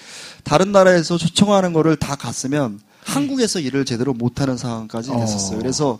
다른 0.43 0.71
나라에서 0.71 1.17
초청하는 1.17 1.73
거를 1.73 1.95
다 1.95 2.15
갔으면 2.15 2.79
한국에서 3.05 3.59
일을 3.59 3.85
제대로 3.85 4.13
못 4.13 4.39
하는 4.39 4.55
상황까지 4.55 5.09
됐었어요. 5.09 5.57
어. 5.57 5.61
그래서 5.61 5.99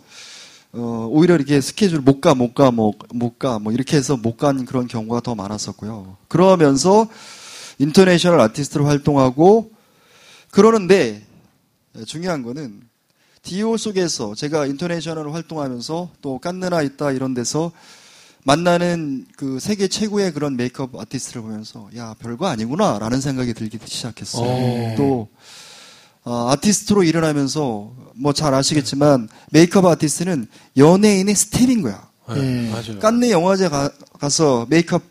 어, 0.74 1.08
오히려 1.10 1.34
이렇게 1.34 1.60
스케줄 1.60 1.98
못 2.00 2.20
가, 2.20 2.36
못 2.36 2.54
가, 2.54 2.70
뭐, 2.70 2.92
못 3.12 3.40
가, 3.40 3.58
뭐, 3.58 3.72
이렇게 3.72 3.96
해서 3.96 4.16
못 4.16 4.36
간 4.36 4.64
그런 4.64 4.86
경우가 4.86 5.18
더 5.22 5.34
많았었고요. 5.34 6.16
그러면서 6.28 7.08
international 7.80 8.38
아티스트로 8.38 8.86
활동하고 8.86 9.72
그러는데 10.52 11.26
중요한 12.06 12.42
거는 12.44 12.82
디올 13.42 13.76
속에서 13.76 14.34
제가 14.34 14.66
international 14.66 15.32
활동하면서 15.32 16.10
또 16.20 16.38
깐느나 16.38 16.82
이태리 16.82 17.12
이런 17.12 17.34
데서 17.34 17.72
만나는 18.44 19.26
그 19.36 19.58
세계 19.60 19.88
최고의 19.88 20.32
그런 20.32 20.56
메이크업 20.56 20.96
아티스트를 20.98 21.42
보면서 21.42 21.88
야 21.96 22.14
별거 22.18 22.46
아니구나 22.46 22.98
라는 22.98 23.20
생각이 23.20 23.52
들기 23.54 23.78
시작했어요. 23.84 24.48
오. 24.48 24.94
또 24.96 25.28
어, 26.24 26.50
아티스트로 26.50 27.02
일을 27.02 27.24
하면서 27.24 27.92
뭐 28.14 28.32
잘 28.32 28.52
아시겠지만 28.54 29.28
메이크업 29.50 29.86
아티스트는 29.86 30.46
연예인의 30.76 31.34
스텝인 31.34 31.82
거야. 31.82 32.08
네, 32.34 32.66
예. 32.66 32.70
맞아요. 32.70 32.98
깐느 33.00 33.30
영화제 33.30 33.68
가, 33.68 33.90
서 34.28 34.66
메이크업 34.68 35.02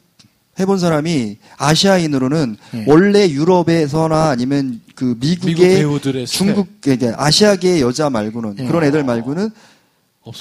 해본 0.60 0.78
사람이 0.80 1.38
아시아인으로는 1.58 2.58
네. 2.72 2.86
원래 2.88 3.30
유럽에서나 3.30 4.30
아니면 4.30 4.82
그 4.96 5.16
미국의 5.20 5.56
미국. 5.78 6.26
중국 6.26 6.68
이제 6.88 7.14
아시아계 7.16 7.82
여자 7.82 8.10
말고는 8.10 8.56
네. 8.56 8.68
그런 8.68 8.84
애들 8.84 9.04
말고는. 9.04 9.50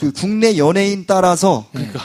그 0.00 0.12
국내 0.12 0.58
연예인 0.58 1.04
따라서 1.06 1.66
그러니까 1.72 2.00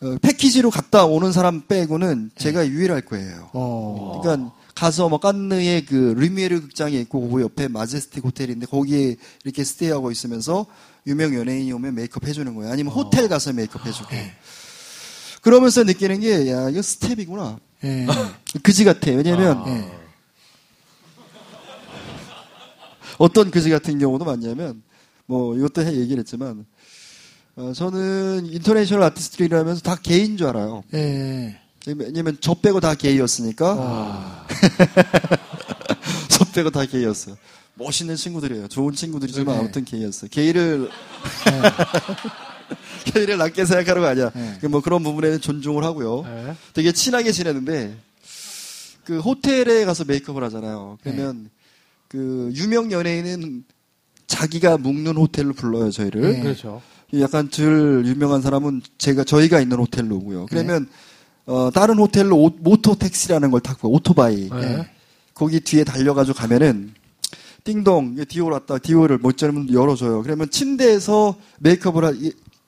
어, 0.00 0.16
패키지로 0.22 0.70
갔다 0.70 1.06
오는 1.06 1.32
사람 1.32 1.62
빼고는 1.66 2.30
제가 2.36 2.68
유일할 2.68 3.00
거예요. 3.00 3.48
어. 3.52 4.20
그러니까 4.22 4.52
가서 4.74 5.08
뭐 5.08 5.18
깐느의 5.18 5.86
그 5.86 6.14
르미에르 6.16 6.60
극장에 6.60 6.96
있고 7.00 7.28
그 7.30 7.40
옆에 7.40 7.66
마제스틱 7.68 8.22
호텔인데 8.24 8.66
거기에 8.66 9.16
이렇게 9.42 9.64
stay하고 9.64 10.10
있으면서 10.10 10.66
유명 11.06 11.34
연예인이 11.34 11.72
오면 11.72 11.94
메이크업 11.94 12.28
해주는 12.28 12.54
거예요. 12.54 12.70
아니면 12.70 12.92
호텔 12.92 13.28
가서 13.28 13.52
메이크업 13.54 13.86
해주고. 13.86 14.08
그러면서 15.46 15.84
느끼는 15.84 16.18
게 16.20 16.48
야 16.50 16.68
이거 16.70 16.82
스텝이구나. 16.82 17.60
예. 17.84 18.04
그지 18.64 18.84
같아. 18.84 19.12
왜냐면 19.12 19.62
예. 19.68 19.88
어떤 23.18 23.52
그지 23.52 23.70
같은 23.70 23.96
경우도 24.00 24.24
많냐면 24.24 24.82
뭐 25.26 25.56
이것도 25.56 25.82
해- 25.82 25.94
얘기를 25.94 26.18
했지만 26.18 26.66
어, 27.54 27.72
저는 27.72 28.46
international 28.46 29.04
아티스트로 29.04 29.44
일하면서 29.44 29.82
다 29.82 29.94
게이인 30.02 30.36
줄 30.36 30.48
알아요. 30.48 30.82
예. 30.94 31.60
왜냐면 31.86 32.36
저 32.40 32.54
빼고 32.54 32.80
다 32.80 32.96
게이였으니까 32.96 33.76
아. 33.78 34.46
저 36.28 36.44
빼고 36.46 36.70
다 36.70 36.84
게이였어요. 36.84 37.36
멋있는 37.74 38.16
친구들이에요. 38.16 38.66
좋은 38.66 38.92
친구들이지만 38.94 39.54
네. 39.54 39.60
아무튼 39.60 39.84
게이였어요. 39.84 40.28
게이를 40.32 40.90
게이를 43.12 43.38
낮게 43.38 43.64
생각하는 43.64 44.02
거 44.02 44.08
아니야. 44.08 44.30
네. 44.34 44.68
뭐 44.68 44.80
그런 44.80 45.02
부분에는 45.02 45.40
존중을 45.40 45.84
하고요. 45.84 46.22
네. 46.24 46.54
되게 46.74 46.92
친하게 46.92 47.32
지내는데 47.32 47.96
그 49.04 49.20
호텔에 49.20 49.84
가서 49.84 50.04
메이크업을 50.04 50.42
하잖아요. 50.44 50.98
그러면 51.02 51.48
그 52.08 52.50
유명 52.54 52.90
연예인은 52.90 53.64
자기가 54.26 54.78
묵는 54.78 55.16
호텔로 55.16 55.52
불러요 55.52 55.90
저희를. 55.90 56.20
네. 56.22 56.40
그렇죠. 56.40 56.82
약간 57.20 57.48
덜 57.48 58.04
유명한 58.04 58.42
사람은 58.42 58.82
제가 58.98 59.24
저희가 59.24 59.60
있는 59.60 59.78
호텔로 59.78 60.16
오고요. 60.16 60.46
그러면 60.46 60.88
어, 61.46 61.70
다른 61.72 61.98
호텔로 61.98 62.36
오, 62.36 62.48
모토 62.48 62.96
택시라는 62.96 63.52
걸 63.52 63.60
타고 63.60 63.92
오토바이 63.92 64.48
네. 64.50 64.90
거기 65.32 65.60
뒤에 65.60 65.84
달려가지고 65.84 66.36
가면은 66.36 66.92
띵동 67.62 68.16
디올 68.28 68.52
왔다 68.52 68.78
디올을 68.78 69.18
못 69.18 69.40
열면 69.40 69.72
열어줘요. 69.72 70.22
그러면 70.22 70.50
침대에서 70.50 71.36
메이크업을 71.58 72.04
하, 72.04 72.12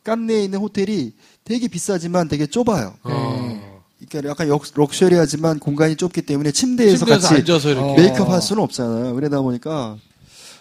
이 0.09 0.11
깐내에 0.11 0.45
있는 0.45 0.59
호텔이 0.59 1.13
되게 1.45 1.69
비싸지만 1.69 2.29
되게 2.29 2.47
좁아요. 2.47 2.95
어. 3.03 3.83
그러니까 4.09 4.31
약간 4.31 4.49
역- 4.49 4.63
럭셔리하지만 4.75 5.59
공간이 5.59 5.97
좁기 5.97 6.23
때문에 6.23 6.51
침대에서, 6.51 7.05
침대에서 7.05 7.29
같이. 7.29 8.01
메이크업 8.01 8.31
할 8.31 8.41
수는 8.41 8.63
없잖아요. 8.63 9.15
그러다 9.15 9.43
보니까 9.43 9.99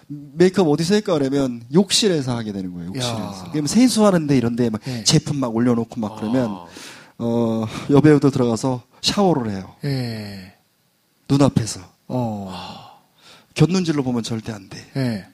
메이크업 0.08 0.68
어디서 0.68 0.96
할까 0.96 1.14
그러면 1.14 1.64
욕실에서 1.74 2.36
하게 2.36 2.52
되는 2.52 2.74
거예요. 2.74 2.88
욕실에서. 2.90 3.18
야. 3.20 3.48
그러면 3.52 3.68
세수하는데 3.68 4.36
이런데 4.38 4.70
막 4.70 4.82
네. 4.84 5.04
제품 5.06 5.38
막 5.40 5.56
올려놓고 5.56 6.00
막 6.02 6.18
그러면 6.18 6.50
아. 6.50 6.66
어 7.20 7.66
여배우도 7.90 8.30
들어가서 8.32 8.84
샤워를 9.02 9.52
해요. 9.52 9.76
예. 9.86 10.54
눈앞에서 11.30 11.80
어. 12.10 12.54
곁눈질로 13.54 14.04
보면 14.04 14.24
절대 14.24 14.52
안 14.52 14.68
돼. 14.70 14.78
예. 14.98 15.26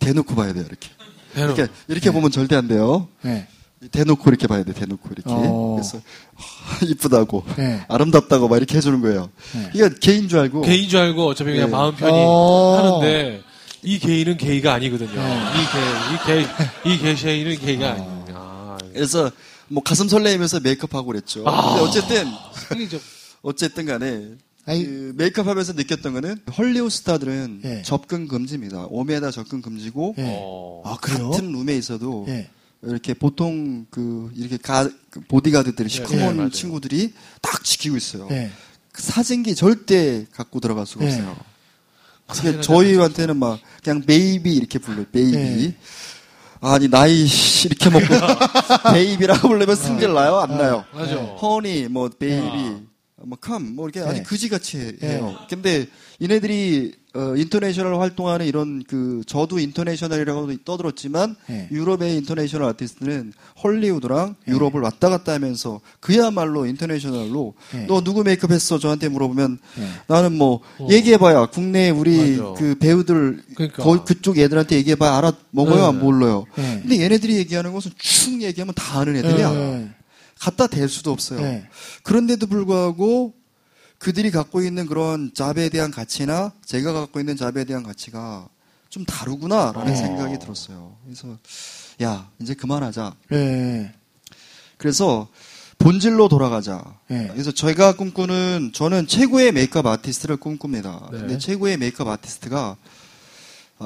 대놓고 0.00 0.34
봐야 0.34 0.52
돼요. 0.52 0.64
이렇게 0.68 0.88
대놓고. 1.34 1.54
이렇게 1.54 1.72
이렇게 1.88 2.10
보면 2.10 2.30
절대 2.30 2.56
안 2.56 2.68
돼요. 2.68 3.08
예. 3.24 3.46
대놓고 3.90 4.22
이렇게 4.28 4.46
봐야 4.46 4.62
돼. 4.64 4.72
대놓고 4.72 5.08
이렇게. 5.12 5.30
어. 5.30 5.76
그래서 5.76 5.98
아, 6.36 6.84
이쁘다고 6.84 7.44
네. 7.56 7.84
아름답다고 7.88 8.48
막 8.48 8.56
이렇게 8.56 8.76
해주는 8.76 9.00
거예요. 9.00 9.30
네. 9.54 9.70
이게 9.74 9.90
개인 10.00 10.28
줄 10.28 10.38
알고 10.38 10.62
개인 10.62 10.88
줄 10.88 11.00
알고 11.00 11.26
어차피 11.26 11.52
그냥 11.52 11.66
네. 11.66 11.72
마음 11.72 11.94
편히 11.94 12.16
어. 12.16 13.00
하는데 13.00 13.42
이 13.82 13.98
게이는 13.98 14.36
게이가 14.36 14.72
아니거든요. 14.72 15.10
이 15.10 16.24
게, 16.24 16.40
이 16.40 16.98
게, 16.98 17.12
이 17.12 17.16
게이는 17.16 17.58
게이가 17.58 17.90
아니에요. 17.92 18.24
아, 18.34 18.78
그래서 18.92 19.30
뭐 19.68 19.82
가슴 19.82 20.08
설레이면서 20.08 20.60
메이크업하고 20.60 21.06
그랬죠. 21.06 21.44
근데 21.44 21.80
어쨌든 21.80 22.26
어쨌든 23.42 23.86
간에 23.86 24.30
그 24.64 25.12
메이크업 25.16 25.46
하면서 25.46 25.74
느꼈던 25.74 26.14
거는 26.14 26.38
헐리우드 26.56 26.88
스타들은 26.88 27.60
예. 27.64 27.82
접근 27.82 28.26
금지입니다. 28.26 28.88
5m 28.88 29.30
접근 29.32 29.60
금지고 29.60 30.14
예. 30.18 30.24
어. 30.26 30.82
아? 30.86 30.96
같은 30.96 31.52
룸에 31.52 31.76
있어도 31.76 32.24
예. 32.28 32.48
이렇게 32.86 33.14
보통 33.14 33.86
그 33.90 34.30
이렇게 34.34 34.56
가, 34.56 34.88
그 35.10 35.20
보디가드들이 35.20 35.88
네, 35.88 35.94
시커먼 35.94 36.36
맞아요. 36.36 36.50
친구들이 36.50 37.12
딱 37.40 37.62
지키고 37.64 37.96
있어요. 37.96 38.28
예. 38.30 38.50
그 38.92 39.02
사진기 39.02 39.54
절대 39.54 40.26
갖고 40.32 40.60
들어갈 40.60 40.86
수가 40.86 41.04
네. 41.04 41.10
없어요. 41.12 41.36
사진을 42.28 42.52
그게 42.52 42.62
저희한테는 42.62 43.36
막 43.36 43.58
그냥 43.82 44.02
baby 44.02 44.54
이렇게 44.54 44.78
불러요. 44.78 45.04
baby. 45.12 45.36
네. 45.36 45.76
아니 46.60 46.88
나이 46.88 47.26
씨 47.26 47.68
이렇게 47.68 47.90
먹고 47.90 48.06
baby라고 48.92 49.48
부르면 49.48 49.76
승질 49.76 50.12
나요? 50.14 50.36
안 50.38 50.56
나요? 50.56 50.84
맞아. 50.94 51.14
honey 51.16 51.88
뭐 51.88 52.08
baby 52.08 52.76
뭐 53.26 53.38
come 53.40 53.74
뭐 53.74 53.88
이렇게 53.88 54.00
아주 54.00 54.18
네. 54.18 54.22
그지같이 54.22 54.78
해- 54.78 54.96
네. 54.98 55.08
해요. 55.14 55.36
근데 55.48 55.86
얘네들이 56.22 56.94
어, 57.16 57.36
international 57.36 58.00
활동하는 58.00 58.44
이런 58.44 58.82
그 58.88 59.22
저도 59.26 59.60
international이라고 59.60 60.52
떠들었지만 60.64 61.36
네. 61.46 61.68
유럽의 61.70 62.16
international 62.16 62.68
아티스트는 62.70 63.32
헐리우드랑 63.62 64.34
유럽을 64.48 64.80
왔다 64.80 65.08
갔다 65.10 65.32
하면서 65.32 65.80
그야말로 66.00 66.66
international로 66.66 67.54
네. 67.72 67.86
너 67.86 68.02
누구 68.02 68.24
메이크업 68.24 68.50
했어? 68.50 68.80
저한테 68.80 69.08
물어보면 69.08 69.58
네. 69.78 69.88
나는 70.08 70.36
뭐 70.36 70.60
어. 70.78 70.88
얘기해봐야 70.90 71.46
국내 71.46 71.90
우리 71.90 72.36
맞아. 72.36 72.52
그 72.58 72.74
배우들 72.80 73.44
그러니까. 73.54 73.82
거- 73.84 74.04
그쪽 74.04 74.36
애들한테 74.38 74.74
얘기해봐야 74.76 75.16
알아 75.18 75.32
먹어요 75.52 75.76
네. 75.76 75.82
안 75.86 76.00
몰라요. 76.00 76.46
네. 76.56 76.80
근데 76.82 77.00
얘네들이 77.00 77.36
얘기하는 77.36 77.72
것은 77.72 77.92
쭉 77.96 78.42
얘기하면 78.42 78.74
다 78.74 78.98
아는 78.98 79.14
애들이야. 79.16 79.54
예. 79.54 79.88
갖다 80.40 80.66
댈 80.66 80.88
수도 80.88 81.12
없어요. 81.12 81.40
네. 81.40 81.64
그런데도 82.02 82.48
불구하고 82.48 83.34
그들이 84.04 84.30
갖고 84.30 84.60
있는 84.60 84.84
그런 84.84 85.30
job에 85.32 85.70
대한 85.70 85.90
가치나 85.90 86.52
제가 86.66 86.92
갖고 86.92 87.20
있는 87.20 87.38
job에 87.38 87.64
대한 87.64 87.82
가치가 87.82 88.46
좀 88.90 89.06
다르구나라는 89.06 89.92
어. 89.94 89.96
생각이 89.96 90.38
들었어요. 90.38 90.94
그래서 91.04 91.38
야 92.02 92.28
이제 92.38 92.52
그만하자. 92.52 93.14
예. 93.32 93.94
그래서 94.76 95.28
본질로 95.78 96.28
돌아가자. 96.28 96.84
네. 97.08 97.28
그래서 97.32 97.50
저희가 97.50 97.96
꿈꾸는 97.96 98.72
저는 98.74 99.06
최고의 99.06 99.52
메이크업 99.52 99.86
아티스트를 99.86 100.36
꿈꿉니다. 100.36 101.08
네. 101.10 101.18
근데 101.20 101.38
최고의 101.38 101.78
메이크업 101.78 102.06
아티스트가 102.06 102.76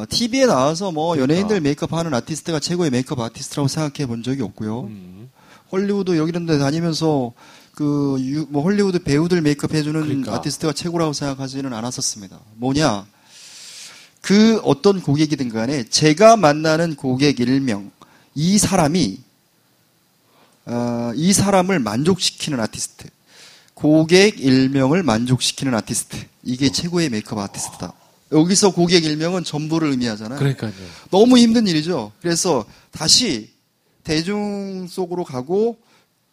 TV에 0.09 0.47
나와서 0.47 0.91
뭐 0.91 1.13
그러니까. 1.13 1.33
연예인들 1.33 1.61
메이크업 1.61 1.93
하는 1.93 2.13
아티스트가 2.13 2.59
최고의 2.59 2.91
메이크업 2.91 3.21
아티스트라고 3.21 3.69
생각해 3.69 4.09
본 4.09 4.25
적이 4.25 4.43
없고요. 4.43 4.81
음. 4.81 5.31
헐리우드 5.71 6.17
여기 6.17 6.31
이런 6.31 6.45
데 6.45 6.59
다니면서 6.59 7.33
그, 7.79 8.17
유, 8.23 8.45
뭐, 8.49 8.65
헐리우드 8.65 8.99
배우들 9.05 9.41
메이크업 9.41 9.73
해주는 9.73 10.03
그러니까. 10.03 10.35
아티스트가 10.35 10.73
최고라고 10.73 11.13
생각하지는 11.13 11.73
않았었습니다. 11.73 12.41
뭐냐. 12.57 13.07
그 14.21 14.61
어떤 14.65 15.01
고객이든 15.01 15.49
간에 15.49 15.85
제가 15.85 16.37
만나는 16.37 16.97
고객 16.97 17.39
일명, 17.39 17.93
이 18.35 18.59
사람이, 18.59 19.21
어, 20.67 21.13
이 21.15 21.33
사람을 21.33 21.79
만족시키는 21.79 22.59
아티스트. 22.59 23.07
고객 23.75 24.41
일명을 24.41 25.05
만족시키는 25.05 25.73
아티스트. 25.73 26.17
이게 26.43 26.73
최고의 26.73 27.11
메이크업 27.11 27.39
아티스트다. 27.39 27.93
여기서 28.33 28.73
고객 28.73 29.05
일명은 29.05 29.45
전부를 29.45 29.91
의미하잖아요. 29.91 30.41
그러니까요. 30.41 30.73
너무 31.13 31.39
힘든 31.39 31.69
일이죠. 31.69 32.11
그래서 32.21 32.65
다시 32.91 33.51
대중 34.03 34.89
속으로 34.89 35.23
가고 35.23 35.79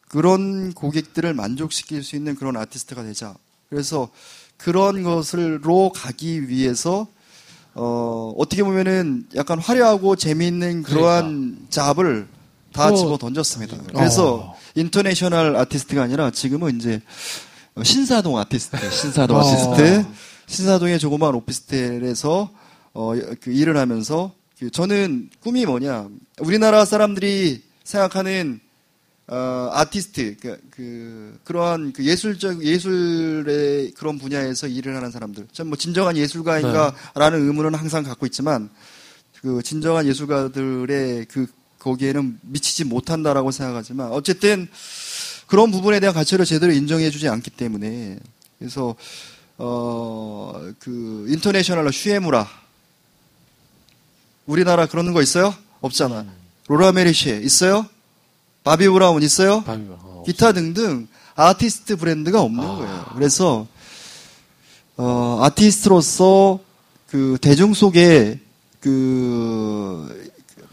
그런 0.07 0.73
고객들을 0.73 1.33
만족시킬 1.33 2.03
수 2.03 2.15
있는 2.15 2.35
그런 2.35 2.57
아티스트가 2.57 3.03
되자. 3.03 3.35
그래서 3.69 4.09
그런 4.57 5.03
것으로 5.03 5.91
가기 5.93 6.47
위해서 6.49 7.07
어, 7.73 8.33
어떻게 8.37 8.63
보면은 8.63 9.25
약간 9.35 9.59
화려하고 9.59 10.15
재미있는 10.15 10.83
그러한 10.83 11.67
job을 11.69 12.27
다 12.71 12.87
어. 12.87 12.95
집어 12.95 13.17
던졌습니다. 13.17 13.77
그래서 13.93 14.55
international 14.75 15.55
아티스트가 15.57 16.03
아니라 16.03 16.31
지금은 16.31 16.77
이제 16.77 17.01
신사동 17.83 18.37
아티스트, 18.37 18.77
신사동 18.91 19.37
어. 19.37 19.39
아티스트, 19.41 20.05
신사동의 20.47 20.99
조그마한 20.99 21.35
오피스텔에서 21.35 22.49
어, 22.93 23.13
그 23.41 23.51
일을 23.51 23.77
하면서 23.77 24.31
그 24.59 24.69
저는 24.69 25.29
꿈이 25.41 25.65
뭐냐 25.65 26.07
우리나라 26.39 26.85
사람들이 26.85 27.61
생각하는 27.83 28.61
어, 29.27 29.69
아티스트 29.73 30.37
그, 30.39 30.59
그 30.69 31.39
그러한 31.43 31.93
그 31.93 32.03
예술적 32.05 32.63
예술의 32.63 33.91
그런 33.91 34.19
분야에서 34.19 34.67
일을 34.67 34.95
하는 34.95 35.09
사람들 35.11 35.47
전뭐 35.51 35.77
진정한 35.77 36.15
예술가인가라는 36.15 37.47
의문은 37.47 37.73
항상 37.73 38.03
갖고 38.03 38.25
있지만 38.27 38.69
그 39.41 39.63
진정한 39.63 40.05
예술가들의 40.05 41.25
그 41.25 41.47
거기에는 41.79 42.39
미치지 42.41 42.83
못한다라고 42.83 43.51
생각하지만 43.51 44.11
어쨌든 44.11 44.67
그런 45.47 45.71
부분에 45.71 45.99
대한 45.99 46.13
가치를 46.13 46.45
제대로 46.45 46.71
인정해주지 46.71 47.27
않기 47.27 47.51
때문에 47.51 48.19
그래서 48.59 48.95
어 49.57 50.35
그 50.79 51.25
international 51.29 51.91
슈에무라 51.91 52.47
우리나라 54.45 54.85
그런 54.85 55.13
거 55.13 55.21
있어요? 55.21 55.55
없잖아. 55.81 56.25
Laura 56.67 56.91
Mercier 56.91 57.41
있어요? 57.43 57.87
Bobbi 58.65 58.89
Brown 58.89 59.21
있어요? 59.21 59.63
밤이 59.63 59.85
어, 59.89 60.23
기타 60.25 60.51
등등 60.51 61.07
아티스트 61.35 61.97
브랜드가 61.97 62.41
없는 62.41 62.63
아. 62.63 62.75
거예요. 62.75 63.05
그래서 63.13 63.67
어, 64.97 65.39
아티스트로서 65.43 66.59
그 67.07 67.37
대중 67.39 67.75
속에 67.75 68.39
그 68.79 70.31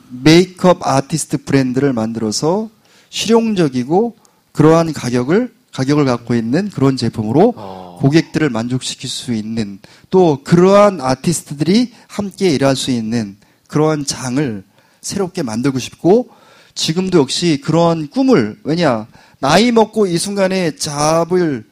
메이크업 0.08 0.86
아티스트 0.86 1.44
브랜드를 1.44 1.92
만들어서 1.92 2.70
실용적이고 3.10 4.16
그러한 4.52 4.94
가격을 4.94 5.52
가격을 5.72 6.06
갖고 6.06 6.34
있는 6.34 6.70
그런 6.70 6.96
제품으로 6.96 7.52
어. 7.56 7.98
고객들을 8.00 8.48
만족시킬 8.48 9.08
수 9.08 9.34
있는 9.34 9.78
또 10.08 10.40
그러한 10.44 11.02
아티스트들이 11.02 11.92
함께 12.08 12.48
일할 12.48 12.74
수 12.74 12.90
있는 12.90 13.36
그러한 13.68 14.06
장을 14.06 14.64
새롭게 15.02 15.42
만들고 15.42 15.78
싶고 15.78 16.30
지금도 16.74 17.18
역시 17.18 17.60
그러한 17.62 18.08
꿈을 18.08 18.58
왜냐 18.64 19.06
나이 19.38 19.72
먹고 19.72 20.06
이 20.06 20.18
순간에 20.18 20.74
잡을 20.76 21.64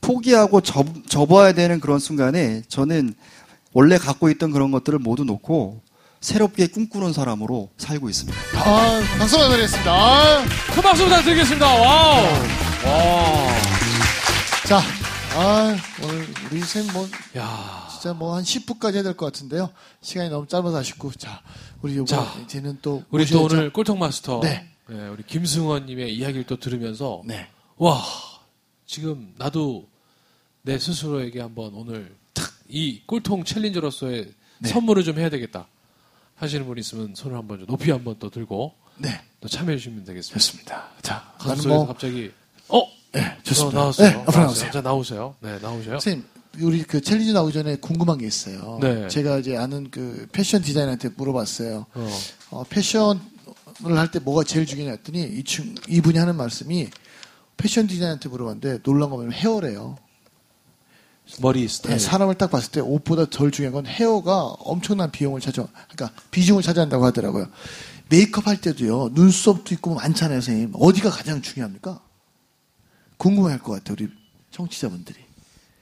포기하고 0.00 0.60
접, 0.60 0.86
접어야 1.08 1.52
되는 1.52 1.80
그런 1.80 1.98
순간에 1.98 2.62
저는 2.68 3.14
원래 3.72 3.98
갖고 3.98 4.30
있던 4.30 4.52
그런 4.52 4.70
것들을 4.70 4.98
모두 4.98 5.24
놓고 5.24 5.80
새롭게 6.20 6.66
꿈꾸는 6.68 7.12
사람으로 7.12 7.68
살고 7.76 8.08
있습니다. 8.08 8.38
아, 8.56 9.00
박수 9.18 9.36
부탁드리겠습니다. 9.36 9.92
아, 9.92 10.44
큰 10.74 10.82
박수 10.82 11.04
부탁드리겠습니다. 11.04 11.66
와우. 11.66 12.24
와. 12.84 13.48
자, 14.66 14.82
아, 15.40 15.76
오늘 16.02 16.26
우리 16.50 16.60
쌤 16.62 16.84
뭐, 16.92 17.08
야. 17.36 17.86
진짜 17.92 18.12
뭐 18.12 18.34
한 18.34 18.42
10분까지 18.42 18.94
해야 18.94 19.02
될 19.04 19.14
것 19.16 19.26
같은데요. 19.26 19.70
시간이 20.00 20.30
너무 20.30 20.48
짧아서 20.48 20.78
아쉽고. 20.78 21.12
자, 21.12 21.42
우리 21.80 21.94
요거 21.96 22.06
자, 22.06 22.34
이제는 22.42 22.78
또. 22.82 23.04
우리 23.10 23.24
또. 23.24 23.44
오늘 23.44 23.72
꼴통 23.72 24.00
마스터. 24.00 24.40
네. 24.40 24.68
네, 24.88 25.06
우리 25.08 25.22
김승원님의 25.22 26.12
이야기를 26.16 26.44
또 26.46 26.58
들으면서 26.58 27.22
네. 27.24 27.46
와 27.76 28.02
지금 28.86 29.32
나도 29.36 29.86
내 30.62 30.76
스스로에게 30.78 31.40
한번 31.40 31.72
오늘 31.74 32.16
탁이 32.32 33.02
꼴통 33.06 33.44
challenger로서의 33.44 34.32
네. 34.60 34.68
선물을 34.68 35.04
좀 35.04 35.18
해야 35.18 35.28
되겠다 35.28 35.68
하시는 36.36 36.64
분 36.66 36.78
있으면 36.78 37.14
손을 37.14 37.36
한번 37.36 37.58
좀 37.58 37.66
높이 37.66 37.90
한번 37.90 38.16
또 38.18 38.30
들고 38.30 38.74
네. 38.96 39.20
또 39.40 39.48
참여해 39.48 39.76
주시면 39.76 40.04
되겠습니다. 40.04 40.38
좋습니다. 40.40 40.88
자, 41.02 41.34
나는 41.46 41.68
뭐. 41.68 41.86
갑자기 41.86 42.32
어 42.68 42.80
네, 43.12 43.36
좋습니다. 43.42 43.78
어, 43.78 43.80
나왔어요. 43.82 44.08
네, 44.08 44.14
앞으로 44.26 44.44
나오세요. 44.44 44.70
자 44.70 44.80
나오세요. 44.80 45.34
네 45.40 45.58
나오세요. 45.60 45.92
선생님, 45.98 46.24
우리 46.60 46.82
그 46.82 47.00
challenge 47.00 47.32
나오기 47.32 47.52
전에 47.52 47.76
궁금한 47.76 48.18
게 48.18 48.26
있어요. 48.26 48.78
네. 48.82 49.08
제가 49.08 49.38
이제 49.38 49.56
아는 49.56 49.90
그 49.90 50.26
패션 50.32 50.62
디자이너한테 50.62 51.10
물어봤어요. 51.16 51.86
어. 51.94 52.18
어, 52.50 52.64
패션을 52.68 53.18
할 53.96 54.10
때 54.10 54.18
뭐가 54.18 54.44
제일 54.44 54.66
중요하냐 54.66 54.92
했더니 54.96 55.22
이 55.22 55.44
친, 55.44 55.74
이분이 55.88 56.18
하는 56.18 56.36
말씀이 56.36 56.88
패션 57.56 57.86
디자이너한테 57.86 58.28
물어봤는데 58.28 58.82
놀란 58.82 59.10
거 59.10 59.16
뭐냐면 59.16 59.32
hair래요. 59.38 59.96
머리 61.40 61.68
스타일. 61.68 61.96
네, 61.96 61.98
사람을 61.98 62.36
딱 62.36 62.50
봤을 62.50 62.72
때 62.72 62.80
옷보다 62.80 63.26
덜 63.26 63.50
중요한 63.50 63.74
건 63.74 63.86
헤어가 63.86 64.44
엄청난 64.44 65.10
비용을 65.10 65.40
차지, 65.42 65.60
그러니까 65.90 66.10
비중을 66.30 66.62
차지한다고 66.62 67.04
하더라고요. 67.04 67.48
메이크업 68.08 68.46
할 68.46 68.58
때도요, 68.58 69.10
눈썹도 69.12 69.74
있고 69.74 69.94
많잖아요, 69.94 70.40
선생님. 70.40 70.72
어디가 70.74 71.10
가장 71.10 71.42
중요합니까? 71.42 72.00
궁금해 73.18 73.50
할것 73.50 73.78
같아요, 73.84 73.96
우리 74.00 74.08
청취자분들이. 74.50 75.18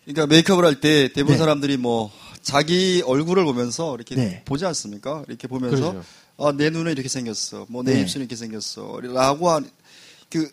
그러니까 0.05 0.27
메이크업을 0.27 0.65
할 0.65 0.81
때 0.81 1.09
대부분 1.13 1.35
네. 1.35 1.39
사람들이 1.39 1.77
뭐 1.77 2.11
자기 2.43 3.03
얼굴을 3.05 3.45
보면서 3.45 3.95
이렇게 3.95 4.15
네. 4.15 4.43
보지 4.45 4.65
않습니까? 4.67 5.25
이렇게 5.29 5.49
보면서 5.49 5.93
그렇죠. 5.93 6.05
아, 6.39 6.53
내 6.53 6.71
눈은 6.71 6.93
이렇게 6.93 7.09
생겼어. 7.09 7.67
뭐내 7.69 7.95
네. 7.95 8.01
입술은 8.03 8.25
이렇게 8.25 8.37
생겼어. 8.37 9.01
라고 9.03 9.51
한, 9.51 9.69
그, 10.31 10.49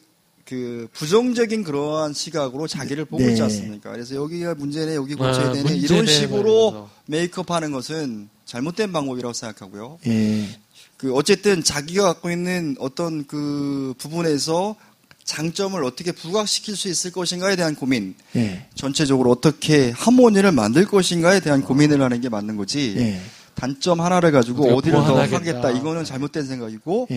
그 0.46 0.88
부정적인 0.94 1.64
그러한 1.64 2.14
시각으로 2.14 2.68
자기를 2.68 3.06
보고 3.06 3.22
네. 3.24 3.32
있지 3.32 3.42
않습니까? 3.44 3.92
그래서 3.92 4.16
여기가 4.16 4.56
문제네, 4.56 4.96
여기 4.96 5.14
고쳐야 5.14 5.50
아, 5.50 5.52
되네. 5.52 5.64
문제네, 5.70 5.78
이런 5.80 6.06
식으로. 6.08 6.90
메이크업 7.06 7.52
하는 7.52 7.72
것은 7.72 8.30
잘못된 8.46 8.92
방법이라고 8.92 9.34
생각하고요. 9.34 10.00
예. 10.08 10.60
그 10.98 11.14
어쨌든 11.14 11.64
자기가 11.64 12.04
갖고 12.06 12.32
있는 12.32 12.76
어떤 12.80 13.26
그 13.28 13.94
부분에서 13.98 14.76
장점을 15.24 15.82
어떻게 15.84 16.12
부각시킬 16.12 16.76
수 16.76 16.88
있을 16.90 17.12
것인가에 17.12 17.56
대한 17.56 17.76
고민. 17.76 18.16
예. 18.36 18.68
전체적으로 18.76 19.32
어떻게 19.32 19.92
하모니를 19.92 20.52
만들 20.52 20.86
것인가에 20.86 21.40
대한 21.40 21.62
고민을 21.62 22.02
하는 22.02 22.22
게 22.22 22.30
맞는 22.30 22.58
거지. 22.58 22.96
예. 22.98 23.22
단점 23.56 24.02
하나를 24.02 24.32
가지고 24.32 24.76
어디를 24.76 25.00
더. 25.00 25.22
하겠다. 25.22 25.72
이거는 25.72 26.04
잘못된 26.04 26.46
생각이고. 26.46 27.08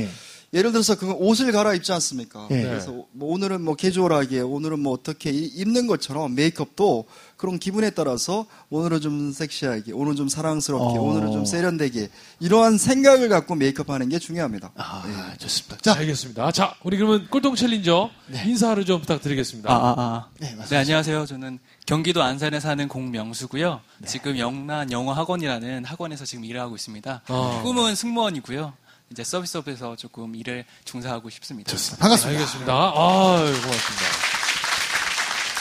예. 0.56 0.58
예를 0.58 0.72
들어서 0.72 0.96
그 0.96 1.10
옷을 1.12 1.52
갈아입지 1.52 1.92
않습니까? 1.92 2.48
예. 2.50 2.62
그래서 2.62 2.92
뭐 3.12 3.32
오늘은 3.34 3.62
뭐 3.62 3.74
캐주얼하게, 3.74 4.40
오늘은 4.40 4.80
뭐 4.80 4.92
어떻게 4.94 5.30
이- 5.30 5.44
입는 5.54 5.86
것처럼 5.86 6.34
메이크업도 6.34 7.04
그런 7.36 7.58
기분에 7.58 7.90
따라서 7.90 8.46
오늘은 8.70 9.00
좀 9.02 9.32
섹시하게, 9.32 9.92
오늘은 9.92 10.16
좀 10.16 10.28
사랑스럽게, 10.28 10.98
어. 10.98 11.02
오늘은 11.02 11.32
좀 11.32 11.44
세련되게 11.44 12.08
이러한 12.40 12.78
생각을 12.78 13.28
갖고 13.28 13.54
메이크업하는 13.54 14.08
게 14.08 14.18
중요합니다. 14.18 14.72
아, 14.76 15.34
좋습니다. 15.38 15.76
자, 15.78 15.92
자, 15.94 16.00
알겠습니다. 16.00 16.50
자, 16.52 16.74
우리 16.82 16.96
그러면 16.96 17.26
꼴통 17.30 17.54
챌린저 17.56 18.10
인사를 18.46 18.82
좀 18.86 19.00
부탁드리겠습니다. 19.02 19.70
아, 19.70 19.74
아, 19.76 19.94
아. 19.98 20.28
네, 20.40 20.46
맞습니다. 20.48 20.68
네, 20.70 20.76
안녕하세요. 20.78 21.26
저는 21.26 21.58
경기도 21.84 22.22
안산에 22.22 22.58
사는 22.60 22.88
공명수고요. 22.88 23.80
지금 24.06 24.38
영란 24.38 24.90
영어 24.90 25.12
학원이라는 25.12 25.84
학원에서 25.84 26.24
지금 26.24 26.44
일을 26.44 26.60
하고 26.60 26.74
있습니다. 26.74 27.22
어. 27.28 27.60
꿈은 27.62 27.94
승무원이고요. 27.94 28.72
이제 29.10 29.22
서비스업에서 29.22 29.96
조금 29.96 30.34
일을 30.34 30.64
종사하고 30.84 31.30
싶습니다. 31.30 31.70
좋습니다. 31.70 32.02
반갑습니다. 32.02 32.40
알겠습니다. 32.40 32.72
아, 32.72 33.36
고맙습니다. 33.38 34.06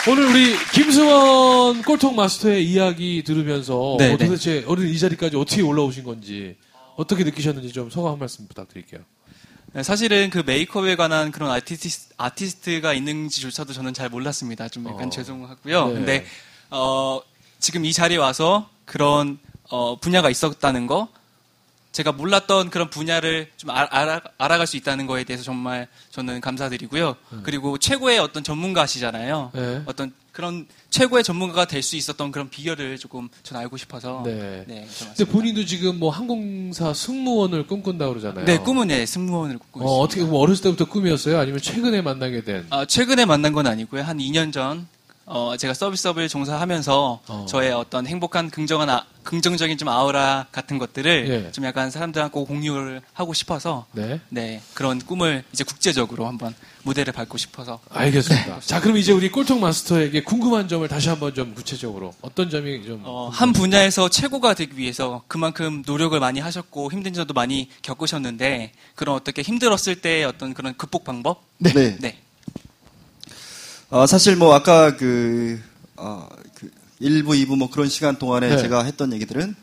오늘 0.08 0.26
우리 0.28 0.56
김승원 0.72 1.82
꼴통 1.82 2.16
마스터의 2.16 2.64
이야기 2.64 3.24
들으면서 3.24 3.96
네, 3.98 4.10
뭐 4.10 4.18
네. 4.18 4.26
도대체 4.26 4.64
어른 4.68 4.88
이 4.88 5.00
자리까지 5.00 5.36
어떻게 5.36 5.62
올라오신 5.62 6.04
건지 6.04 6.58
어떻게 6.96 7.24
느끼셨는지 7.24 7.74
좀 7.74 7.90
소감 7.90 8.14
한 8.14 8.20
말씀 8.20 8.48
부탁드릴게요. 8.48 9.02
네, 9.74 9.84
사실은 9.84 10.30
그 10.30 10.44
메이크업에 10.46 10.96
관한 10.96 11.32
그런 11.32 11.52
아티스트, 11.52 12.14
아티스트가 12.18 12.94
있는지조차도 12.94 13.74
저는 13.74 13.94
잘 13.94 14.10
몰랐습니다. 14.10 14.70
좀 14.70 14.86
약간 14.88 15.08
어. 15.08 15.10
죄송하고요. 15.10 15.88
네. 15.88 15.94
근데 15.94 16.26
어, 16.70 17.20
지금 17.60 17.84
이 17.84 17.92
자리에 17.92 18.18
와서 18.18 18.70
그런 18.86 19.40
어, 19.70 20.00
분야가 20.00 20.30
있었다는 20.30 20.86
거, 20.88 21.10
제가 21.96 22.12
몰랐던 22.12 22.72
그런 22.72 22.90
분야를 22.90 23.48
좀 23.56 23.70
알, 23.70 23.88
알아, 23.90 24.20
알아갈 24.38 24.68
수 24.68 24.76
있다는 24.76 25.08
거에 25.08 25.24
대해서 25.24 25.46
정말 25.46 25.88
저는 26.12 26.42
감사드리고요. 26.42 27.16
그리고 27.44 27.78
최고의 27.78 28.20
어떤 28.20 28.44
전문가시잖아요. 28.44 29.52
네. 29.54 29.82
어떤 29.86 30.12
그런 30.34 30.68
최고의 30.90 31.24
전문가가 31.24 31.64
될 31.64 31.82
수 31.82 31.96
있었던 31.96 32.34
그런 32.34 32.50
비결을 32.50 32.98
조금 32.98 33.30
전 33.44 33.58
알고 33.58 33.78
싶어서 33.78 34.24
네. 34.26 34.66
네, 34.68 34.86
근데 35.16 35.32
본인도 35.32 35.64
지금 35.66 35.98
뭐 35.98 36.10
항공사 36.10 36.94
승무원을 36.94 37.66
꿈꾼다 37.68 38.10
그러잖아요. 38.10 38.44
네, 38.44 38.58
꿈은 38.58 38.88
네, 38.90 39.06
승무원을 39.06 39.58
꿈꾸고 39.60 39.86
어, 39.88 40.06
있습니다. 40.06 40.26
어떻게 40.26 40.38
어렸을 40.38 40.64
때부터 40.64 40.86
꿈이었어요? 40.86 41.40
아니면 41.40 41.62
최근에 41.62 42.02
만나게 42.02 42.44
된? 42.44 42.66
아, 42.72 42.84
최근에 42.86 43.24
만난 43.24 43.54
건 43.54 43.68
아니고요. 43.68 44.02
한 44.04 44.18
2년 44.18 44.52
전 44.52 44.86
어, 45.26 45.56
제가 45.58 45.74
서비스업을 45.74 46.30
종사하면서 46.30 47.22
어. 47.28 47.46
저의 47.50 47.72
어떤 47.72 48.06
행복한 48.06 48.50
긍정한 48.50 48.90
아- 48.90 49.06
긍정적인 49.24 49.78
좀 49.80 49.90
아우라 49.90 50.46
같은 50.52 50.78
것들을 50.78 51.28
예. 51.48 51.52
좀 51.52 51.66
약간 51.66 51.90
사람들하고 51.90 52.46
공유를 52.46 53.02
하고 53.12 53.34
싶어서 53.34 53.88
네. 53.92 54.20
네 54.30 54.62
그런 54.76 55.00
꿈을 55.00 55.44
이제 55.52 55.64
국제적으로 55.64 56.28
한번 56.28 56.54
무대를 56.84 57.12
밟고 57.12 57.40
싶어서 57.40 57.80
알겠습니다. 57.90 58.60
자, 58.62 58.80
그럼 58.80 58.98
이제 58.98 59.12
우리 59.12 59.32
꼴통 59.32 59.60
마스터에게 59.60 60.22
궁금한 60.22 60.68
점을 60.68 60.88
다시 60.88 61.10
한번 61.10 61.34
좀 61.34 61.56
구체적으로 61.56 62.14
어떤 62.22 62.52
점이 62.52 62.86
좀 62.86 63.02
어, 63.04 63.30
한 63.34 63.52
분야에서 63.52 64.10
최고가 64.10 64.54
되기 64.54 64.78
위해서 64.78 65.24
그만큼 65.28 65.82
노력을 65.88 66.18
많이 66.20 66.40
하셨고 66.40 66.92
힘든 66.92 67.14
점도 67.14 67.34
많이 67.34 67.68
겪으셨는데 67.82 68.74
그런 68.94 69.16
어떻게 69.16 69.42
힘들었을 69.42 70.02
때 70.02 70.24
어떤 70.24 70.54
그런 70.54 70.78
극복 70.78 71.04
방법? 71.04 71.42
네. 71.58 71.98
네. 72.00 72.20
어, 73.96 74.06
사실 74.06 74.36
뭐 74.36 74.54
아까 74.54 74.98
그, 74.98 75.58
어, 75.96 76.28
그 76.56 76.70
1부, 77.00 77.28
2부 77.28 77.58
뭐 77.58 77.70
그런 77.70 77.88
시간 77.88 78.20
동안에 78.20 78.50
네. 78.50 78.58
제가 78.58 78.84
했던 78.84 79.14
얘기들은 79.14 79.56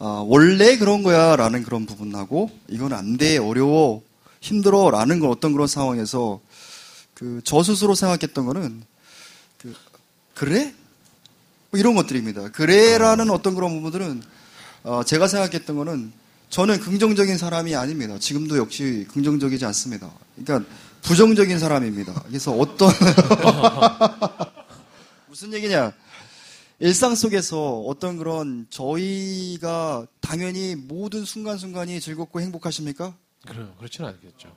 어, 0.00 0.26
원래 0.26 0.76
그런 0.76 1.04
거야 1.04 1.36
라는 1.36 1.62
그런 1.62 1.86
부분하고 1.86 2.50
이건 2.66 2.92
안 2.92 3.16
돼, 3.16 3.36
어려워, 3.36 4.02
힘들어 4.40 4.90
라는 4.90 5.20
건 5.20 5.30
어떤 5.30 5.52
그런 5.52 5.68
상황에서 5.68 6.40
그 7.14 7.42
저 7.44 7.62
스스로 7.62 7.94
생각했던 7.94 8.44
거는 8.44 8.82
그, 9.62 9.72
그래? 10.34 10.74
뭐 11.70 11.78
이런 11.78 11.94
것들입니다. 11.94 12.50
그래라는 12.50 13.30
어떤 13.30 13.54
그런 13.54 13.76
부분들은 13.76 14.20
어, 14.82 15.04
제가 15.04 15.28
생각했던 15.28 15.76
거는 15.76 16.12
저는 16.50 16.80
긍정적인 16.80 17.38
사람이 17.38 17.76
아닙니다. 17.76 18.18
지금도 18.18 18.58
역시 18.58 19.06
긍정적이지 19.12 19.64
않습니다. 19.64 20.10
그러니까 20.34 20.68
부정적인 21.04 21.58
사람입니다. 21.58 22.22
그래서 22.26 22.52
어떤 22.52 22.90
무슨 25.28 25.52
얘기냐? 25.52 25.92
일상 26.80 27.14
속에서 27.14 27.80
어떤 27.80 28.16
그런 28.16 28.66
저희가 28.70 30.06
당연히 30.20 30.74
모든 30.74 31.24
순간순간이 31.24 32.00
즐겁고 32.00 32.40
행복하십니까? 32.40 33.14
그래, 33.46 33.66
그렇지는 33.78 34.10
않겠죠. 34.10 34.54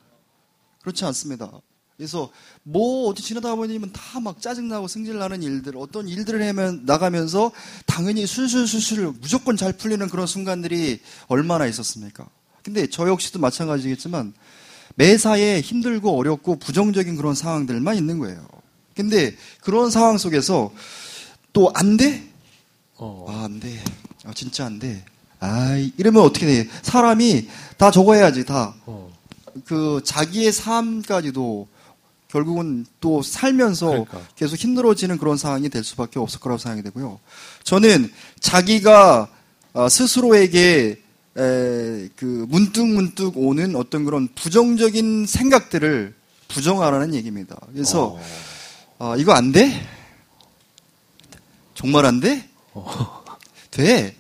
그렇지 0.82 1.06
않습니다. 1.06 1.52
그래서 1.98 2.32
뭐 2.64 3.08
어디 3.10 3.24
지나다 3.24 3.56
보면 3.56 3.92
다 3.92 4.20
막 4.20 4.42
짜증나고 4.42 4.88
승질나는 4.88 5.44
일들, 5.44 5.78
어떤 5.78 6.08
일들을 6.08 6.42
하면 6.50 6.86
나가면서 6.86 7.52
당연히 7.86 8.26
술술술술 8.26 9.14
무조건 9.20 9.58
잘 9.58 9.74
풀리는 9.74 10.08
그런 10.10 10.26
순간들이 10.28 11.00
얼마나 11.28 11.66
있었습니까? 11.68 12.28
근데 12.64 12.88
저 12.88 13.08
역시도 13.08 13.40
마찬가지겠지만 13.40 14.34
매사에 14.98 15.62
힘들고 15.62 16.18
어렵고 16.18 16.58
부정적인 16.58 17.16
그런 17.18 17.36
상황들만 17.36 17.96
있는 17.98 18.18
거예요. 18.20 18.46
근데 18.96 19.36
그런 19.62 19.92
상황 19.92 20.18
속에서 20.18 20.74
또 21.54 21.72
안 21.76 21.98
돼? 21.98 22.24
어. 22.98 23.26
아, 23.30 23.44
안 23.46 23.60
돼. 23.60 23.80
아, 24.26 24.34
진짜 24.34 24.66
안 24.66 24.80
돼. 24.80 25.04
아, 25.40 25.76
이러면 25.98 26.24
어떻게 26.24 26.48
돼? 26.48 26.70
사람이 26.82 27.48
다 27.78 27.92
저거 27.92 28.16
해야지, 28.16 28.44
다. 28.44 28.74
어. 28.88 29.12
그 29.66 30.02
자기의 30.04 30.52
삶까지도 30.52 31.68
결국은 32.28 32.86
또 33.00 33.22
살면서 33.22 33.88
그러니까. 33.90 34.22
계속 34.36 34.56
힘들어지는 34.56 35.18
그런 35.20 35.38
상황이 35.38 35.70
될 35.70 35.84
수밖에 35.84 36.20
없을 36.20 36.40
거라고 36.40 36.58
생각이 36.60 36.82
되고요. 36.84 37.20
저는 37.64 38.12
자기가 38.40 39.30
어, 39.74 39.90
스스로에게 39.90 41.02
에, 41.38 42.10
그 42.16 42.46
문득 42.50 42.86
문득 42.86 43.38
오는 43.38 43.76
어떤 43.76 44.06
그런 44.06 44.28
부정적인 44.34 45.26
생각들을 45.28 46.14
부정하라는 46.48 47.14
얘기입니다. 47.14 47.58
그래서 47.74 48.18
어. 49.00 49.12
아, 49.12 49.16
이거 49.18 49.34
안 49.34 49.52
돼? 49.52 49.72
정말 51.76 52.06
안 52.06 52.20
돼? 52.20 52.50
돼. 53.72 54.16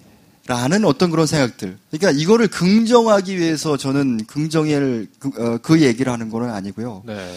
라는 0.45 0.85
어떤 0.85 1.11
그런 1.11 1.27
생각들. 1.27 1.77
그러니까 1.91 2.11
이거를 2.21 2.47
긍정하기 2.47 3.37
위해서 3.37 3.75
저는 3.75 4.25
긍정을 4.27 5.09
그, 5.19 5.29
어, 5.37 5.57
그 5.61 5.81
얘기를 5.81 6.11
하는 6.11 6.29
거는 6.29 6.49
아니고요. 6.49 7.03
네. 7.05 7.35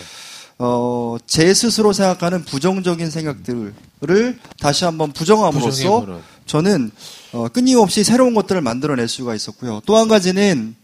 어, 0.58 1.16
제 1.26 1.52
스스로 1.54 1.92
생각하는 1.92 2.44
부정적인 2.44 3.10
생각들을 3.10 4.38
다시 4.60 4.84
한번 4.84 5.10
부정함으로써 5.12 5.70
부정해보는. 5.70 6.20
저는 6.54 6.90
어, 7.32 7.46
끊임없이 7.48 8.02
새로운 8.02 8.34
것들을 8.34 8.60
만들어낼 8.60 9.06
수가 9.06 9.36
있었고요. 9.36 9.82
또 9.86 9.96
한 9.96 10.08
가지는 10.08 10.74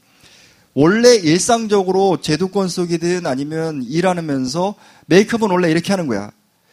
원래 0.74 1.16
일상적으로 1.16 2.20
제도권 2.20 2.68
속이든 2.68 3.26
아니면 3.26 3.82
일하면서 3.82 4.76
메이크업은 5.06 5.50
원래 5.50 5.68
이렇게 5.68 5.92
하는 5.92 6.06
거야. 6.06 6.30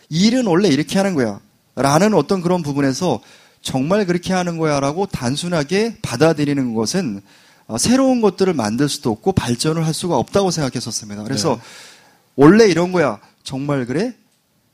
일은 0.10 0.46
원래 0.46 0.68
이렇게 0.70 1.00
하는 1.00 1.16
거야. 1.16 1.40
라는 1.76 2.14
어떤 2.14 2.42
그런 2.42 2.62
부분에서 2.62 3.20
정말 3.64 4.06
그렇게 4.06 4.32
하는 4.32 4.58
거야 4.60 4.80
라고 4.80 5.08
단순하게 5.08 5.98
받아들이는 6.04 6.76
것은 6.76 7.22
어, 7.66 7.80
새로운 7.80 8.22
것들을 8.22 8.54
만들 8.54 8.90
수도 8.90 9.10
없고 9.10 9.32
발전을 9.32 9.88
할 9.88 9.94
수가 9.96 10.18
없다고 10.18 10.52
생각했었습니다. 10.52 11.24
그래서 11.24 11.56
네. 11.56 11.62
원래 12.36 12.68
이런 12.68 12.92
거야. 12.92 13.20
정말 13.44 13.88
그래? 13.88 14.14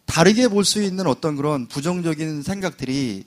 다르게 0.05 0.49
볼 0.49 0.65
수 0.65 0.81
있는 0.83 1.07
어떤 1.07 1.37
그런 1.37 1.67
부정적인 1.67 2.41
생각들이 2.43 3.23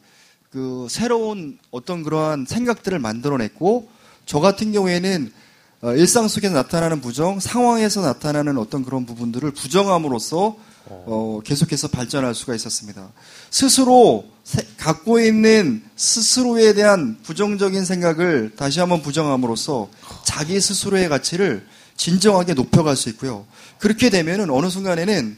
그 0.53 0.87
새로운 0.91 1.59
어떤 1.71 2.03
그러한 2.03 2.45
생각들을 2.47 2.99
만들어냈고 2.99 3.88
저 4.27 4.38
같은 4.41 4.71
경우에는 4.73 5.33
어, 5.81 5.93
일상 5.95 6.29
속에서 6.29 6.55
나타나는 6.55 7.01
부정, 7.01 7.41
상황에서 7.41 8.03
나타나는 8.03 8.59
어떤 8.59 8.85
그런 8.85 9.05
부분들을 9.07 9.51
부정함으로써 9.53 10.57
어, 10.87 11.41
계속해서 11.45 11.88
발전할 11.88 12.35
수가 12.35 12.55
있었습니다. 12.55 13.09
스스로 13.51 14.27
세- 14.45 14.67
갖고 14.77 15.19
있는 15.21 15.83
스스로에 15.97 16.75
대한 16.75 17.17
부정적인 17.23 17.85
생각을 17.85 18.53
다시 18.57 18.79
한번 18.81 19.01
부정함으로써 19.01 19.88
자기 20.25 20.61
스스로의 20.61 21.09
가치를 21.09 21.67
진정하게 21.97 22.55
높여갈 22.55 22.95
수 22.97 23.09
있고요. 23.11 23.47
그렇게 23.79 24.11
되면은 24.11 24.51
어느 24.51 24.69
순간에는 24.69 25.37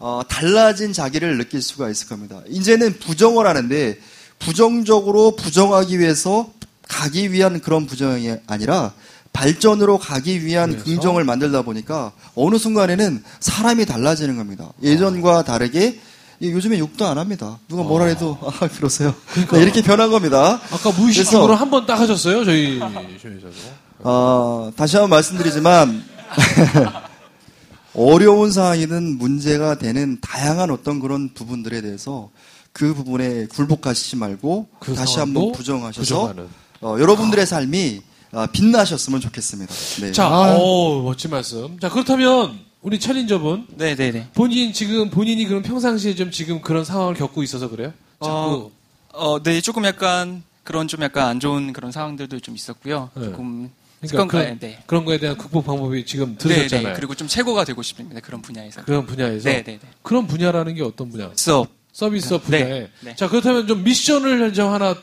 어, 0.00 0.20
달라진 0.28 0.92
자기를 0.92 1.38
느낄 1.38 1.62
수가 1.62 1.88
있을 1.88 2.08
겁니다. 2.08 2.42
이제는 2.48 2.98
부정을 2.98 3.46
하는데 3.46 3.98
부정적으로 4.44 5.36
부정하기 5.36 5.98
위해서 5.98 6.48
가기 6.88 7.32
위한 7.32 7.60
그런 7.60 7.86
부정이 7.86 8.36
아니라 8.46 8.92
발전으로 9.32 9.98
가기 9.98 10.44
위한 10.44 10.70
그래서? 10.70 10.84
긍정을 10.84 11.24
만들다 11.24 11.62
보니까 11.62 12.12
어느 12.34 12.56
순간에는 12.56 13.24
사람이 13.40 13.86
달라지는 13.86 14.36
겁니다. 14.36 14.70
예전과 14.82 15.44
다르게 15.44 15.98
이 16.40 16.50
요즘에 16.50 16.78
욕도 16.78 17.06
안 17.06 17.18
합니다. 17.18 17.58
누가 17.68 17.82
뭐라 17.82 18.06
해도 18.06 18.38
아 18.42 18.68
그러세요. 18.68 19.14
네, 19.52 19.62
이렇게 19.62 19.82
변한 19.82 20.10
겁니다. 20.10 20.60
아까 20.70 20.90
무의식적으로 20.92 21.54
한번 21.54 21.86
따가셨어요, 21.86 22.44
저희 22.44 22.78
쇼에서도. 22.78 23.52
어, 24.00 24.70
다시 24.76 24.96
한번 24.96 25.10
말씀드리지만 25.10 26.04
어려운 27.94 28.50
상황이든 28.50 29.18
문제가 29.18 29.78
되는 29.78 30.18
다양한 30.20 30.70
어떤 30.70 31.00
그런 31.00 31.30
부분들에 31.32 31.80
대해서 31.80 32.30
그 32.74 32.92
부분에 32.92 33.46
굴복하시지 33.46 34.16
말고 34.16 34.66
그 34.80 34.94
다시 34.94 35.20
한번 35.20 35.52
부정하셔서. 35.52 36.34
어, 36.80 36.96
여러분들의 36.98 37.46
삶이 37.46 38.02
어, 38.32 38.46
빛나셨으면 38.52 39.20
좋겠습니다. 39.20 39.72
네. 40.00 40.12
자, 40.12 40.26
아. 40.26 40.56
오, 40.58 41.02
멋진 41.02 41.30
말씀. 41.30 41.78
자, 41.78 41.88
그렇다면 41.88 42.58
우리 42.82 42.98
챌린저분 42.98 43.68
네네네. 43.76 44.30
본인 44.34 44.72
지금 44.72 45.08
본인이 45.08 45.46
그럼 45.46 45.62
평상시에 45.62 46.16
좀 46.16 46.32
지금 46.32 46.60
그런 46.60 46.84
상황을 46.84 47.14
겪고 47.14 47.44
있어서 47.44 47.70
그래요? 47.70 47.92
자꾸 48.20 48.72
어, 49.12 49.40
네, 49.40 49.60
조금 49.60 49.84
약간 49.84 50.42
그런 50.64 50.88
좀 50.88 51.00
약간 51.02 51.28
안 51.28 51.38
좋은 51.38 51.72
그런 51.72 51.92
상황들도 51.92 52.40
좀 52.40 52.56
있었고요. 52.56 53.08
네. 53.14 53.26
조금 53.26 53.70
그러니까 54.00 54.26
그런 54.26 54.58
그, 54.58 54.66
네. 54.66 54.82
그런 54.86 55.04
거에 55.04 55.18
대한 55.18 55.38
극복 55.38 55.64
방법이 55.64 56.04
지금 56.04 56.32
네, 56.32 56.38
들으셨잖아요. 56.38 56.88
네. 56.88 56.94
그리고 56.94 57.14
좀 57.14 57.28
최고가 57.28 57.64
되고 57.64 57.80
싶습니다. 57.82 58.20
그런 58.20 58.42
분야에서. 58.42 58.84
그런 58.84 59.06
분야에서 59.06 59.48
네, 59.48 59.62
네, 59.62 59.78
네. 59.80 59.88
그런 60.02 60.26
분야라는 60.26 60.74
게 60.74 60.82
어떤 60.82 61.08
분야? 61.08 61.30
수업. 61.36 61.83
서비스업 61.94 62.42
네, 62.48 62.64
분야에. 62.64 62.88
네. 63.00 63.14
자 63.14 63.28
그렇다면 63.28 63.66
좀 63.68 63.84
미션을 63.84 64.52
좀 64.52 64.72
하나 64.72 64.96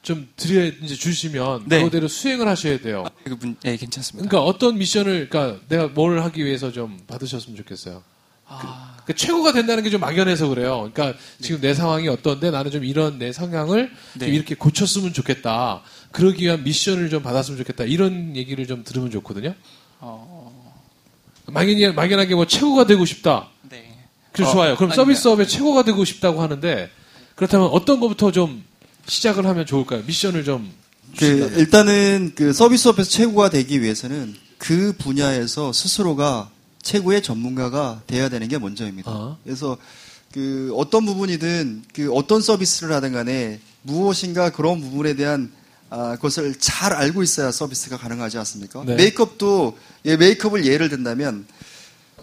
좀 0.00 0.26
드려 0.34 0.64
이제 0.82 0.94
주시면 0.96 1.64
네. 1.66 1.78
그거대로 1.78 2.08
수행을 2.08 2.48
하셔야 2.48 2.78
돼요. 2.80 3.04
그 3.22 3.36
분, 3.36 3.54
네, 3.62 3.76
괜찮습니다. 3.76 4.28
그러니까 4.28 4.48
어떤 4.50 4.78
미션을 4.78 5.28
그러니까 5.28 5.60
내가 5.68 5.86
뭘 5.88 6.20
하기 6.22 6.44
위해서 6.44 6.72
좀 6.72 6.98
받으셨으면 7.06 7.56
좋겠어요. 7.58 8.02
아, 8.46 8.96
그 9.06 9.14
최고가 9.14 9.52
된다는 9.52 9.84
게 9.84 9.90
좀 9.90 10.00
막연해서 10.00 10.48
그래요. 10.48 10.90
그러니까 10.92 11.18
지금 11.40 11.60
내 11.60 11.74
상황이 11.74 12.08
어떤데 12.08 12.50
나는 12.50 12.70
좀 12.70 12.82
이런 12.82 13.18
내 13.18 13.30
성향을 13.30 13.92
네. 14.14 14.26
좀 14.26 14.34
이렇게 14.34 14.54
고쳤으면 14.54 15.12
좋겠다. 15.12 15.82
그러기 16.12 16.44
위한 16.44 16.64
미션을 16.64 17.10
좀 17.10 17.22
받았으면 17.22 17.58
좋겠다. 17.58 17.84
이런 17.84 18.36
얘기를 18.36 18.66
좀 18.66 18.84
들으면 18.84 19.10
좋거든요. 19.10 19.54
어, 20.00 20.74
막연히, 21.46 21.86
막연하게 21.92 22.34
뭐 22.34 22.46
최고가 22.46 22.86
되고 22.86 23.04
싶다. 23.04 23.48
네. 24.32 24.44
그래 24.44 24.46
어, 24.46 24.50
좋아요. 24.50 24.76
그럼 24.76 24.90
아니, 24.90 24.96
서비스업의 24.96 25.48
최고가 25.48 25.84
되고 25.84 26.04
싶다고 26.04 26.42
하는데 26.42 26.90
그렇다면 27.34 27.68
어떤 27.68 28.00
것부터 28.00 28.32
좀 28.32 28.64
시작을 29.06 29.46
하면 29.46 29.66
좋을까요? 29.66 30.02
미션을 30.06 30.44
좀 30.44 30.72
그. 31.18 31.52
일단은 31.56 32.32
그 32.34 32.52
서비스업에서 32.52 33.08
최고가 33.08 33.50
되기 33.50 33.82
위해서는 33.82 34.34
그 34.58 34.94
분야에서 34.98 35.72
스스로가 35.72 36.50
최고의 36.82 37.22
전문가가 37.22 38.00
돼야 38.06 38.28
되는 38.28 38.48
게 38.48 38.58
먼저입니다. 38.58 39.10
어. 39.10 39.38
그래서 39.44 39.76
그 40.32 40.72
어떤 40.76 41.04
부분이든 41.04 41.84
그 41.92 42.12
어떤 42.12 42.40
서비스를 42.40 42.94
하든 42.96 43.12
간에 43.12 43.60
무엇인가 43.82 44.50
그런 44.50 44.80
부분에 44.80 45.14
대한 45.14 45.52
아, 45.90 46.16
것을 46.16 46.54
잘 46.58 46.94
알고 46.94 47.22
있어야 47.22 47.50
서비스가 47.50 47.98
가능하지 47.98 48.38
않습니까? 48.38 48.82
네. 48.86 48.94
메이크업도 48.94 49.76
예, 50.06 50.16
메이크업을 50.16 50.64
예를 50.64 50.88
든다면 50.88 51.44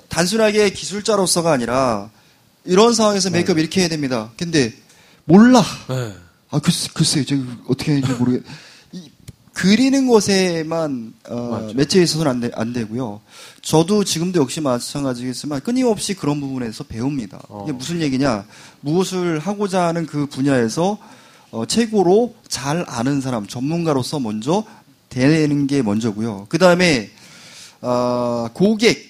단순하게 0.09 0.71
기술자로서가 0.71 1.51
아니라 1.51 2.09
이런 2.65 2.93
상황에서 2.93 3.29
메이크업 3.29 3.57
이렇게 3.57 3.81
해야 3.81 3.89
됩니다. 3.89 4.31
근데 4.37 4.73
몰라. 5.25 5.63
네. 5.87 6.13
아 6.51 6.59
글쎄, 6.59 6.89
글쎄 6.93 7.23
저 7.23 7.35
어떻게 7.67 7.93
해야 7.93 8.01
되는지 8.01 8.19
모르겠. 8.19 8.43
이, 8.91 9.09
그리는 9.53 10.07
것에만 10.07 11.13
어. 11.29 11.71
매체에 11.75 12.03
있어서는 12.03 12.31
안, 12.31 12.39
되, 12.39 12.51
안 12.53 12.73
되고요. 12.73 13.21
저도 13.61 14.03
지금도 14.03 14.41
역시 14.41 14.61
마찬가지겠지만 14.61 15.61
끊임없이 15.61 16.13
그런 16.15 16.39
부분에서 16.39 16.85
배웁니다. 16.85 17.39
어. 17.49 17.63
이게 17.67 17.73
무슨 17.73 18.01
얘기냐? 18.01 18.45
무엇을 18.81 19.39
하고자 19.39 19.87
하는 19.87 20.05
그 20.05 20.25
분야에서 20.25 20.97
어, 21.51 21.65
최고로 21.65 22.35
잘 22.47 22.85
아는 22.87 23.21
사람, 23.21 23.47
전문가로서 23.47 24.19
먼저 24.19 24.63
되는 25.09 25.67
게 25.67 25.81
먼저고요. 25.81 26.45
그 26.49 26.57
다음에 26.57 27.09
어, 27.81 28.47
고객 28.53 29.08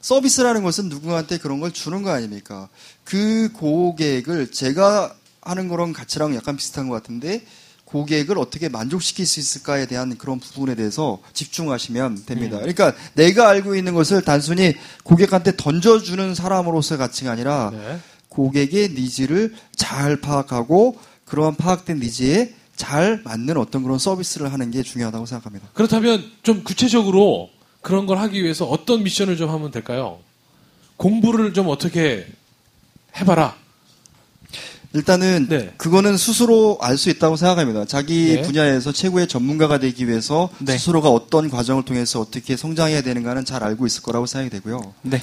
서비스라는 0.00 0.62
것은 0.62 0.88
누구한테 0.88 1.38
그런 1.38 1.60
걸 1.60 1.72
주는 1.72 2.02
거 2.02 2.10
아닙니까? 2.10 2.68
그 3.04 3.50
고객을 3.52 4.52
제가 4.52 5.14
하는 5.42 5.68
거랑 5.68 5.92
가치랑 5.92 6.34
약간 6.34 6.56
비슷한 6.56 6.88
것 6.88 6.94
같은데 6.94 7.44
고객을 7.86 8.36
어떻게 8.38 8.68
만족시킬 8.68 9.26
수 9.26 9.40
있을까에 9.40 9.86
대한 9.86 10.18
그런 10.18 10.40
부분에 10.40 10.74
대해서 10.74 11.20
집중하시면 11.32 12.24
됩니다. 12.26 12.58
그러니까 12.58 12.94
내가 13.14 13.48
알고 13.48 13.76
있는 13.76 13.94
것을 13.94 14.22
단순히 14.22 14.74
고객한테 15.04 15.56
던져주는 15.56 16.34
사람으로서의 16.34 16.98
가치가 16.98 17.30
아니라 17.30 17.70
네. 17.72 17.98
고객의 18.28 18.90
needs를 18.90 19.54
잘 19.74 20.20
파악하고 20.20 20.98
그러한 21.24 21.54
파악된 21.54 22.00
needs에 22.00 22.54
잘 22.74 23.22
맞는 23.24 23.56
어떤 23.56 23.82
그런 23.82 23.98
서비스를 23.98 24.52
하는 24.52 24.70
게 24.70 24.82
중요하다고 24.82 25.24
생각합니다. 25.24 25.68
그렇다면 25.72 26.24
좀 26.42 26.62
구체적으로 26.62 27.50
그런 27.86 28.06
걸 28.06 28.18
하기 28.18 28.42
위해서 28.42 28.64
어떤 28.64 29.04
미션을 29.04 29.36
좀 29.36 29.48
하면 29.48 29.70
될까요? 29.70 30.18
공부를 30.96 31.52
좀 31.52 31.68
어떻게 31.68 32.26
해봐라. 33.16 33.54
일단은 34.92 35.46
네. 35.48 35.72
그거는 35.76 36.16
스스로 36.16 36.78
알 36.80 36.98
수 36.98 37.10
있다고 37.10 37.36
생각합니다. 37.36 37.84
자기 37.84 38.34
네. 38.34 38.42
분야에서 38.42 38.90
최고의 38.90 39.28
전문가가 39.28 39.78
되기 39.78 40.08
위해서 40.08 40.50
네. 40.58 40.76
스스로가 40.76 41.10
어떤 41.10 41.48
과정을 41.48 41.84
통해서 41.84 42.20
어떻게 42.20 42.56
성장해야 42.56 43.02
되는가는 43.02 43.44
잘 43.44 43.62
알고 43.62 43.86
있을 43.86 44.02
거라고 44.02 44.26
생각이 44.26 44.50
되고요. 44.50 44.92
네. 45.02 45.22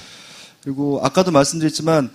그리고 0.64 1.02
아까도 1.04 1.32
말씀드렸지만 1.32 2.12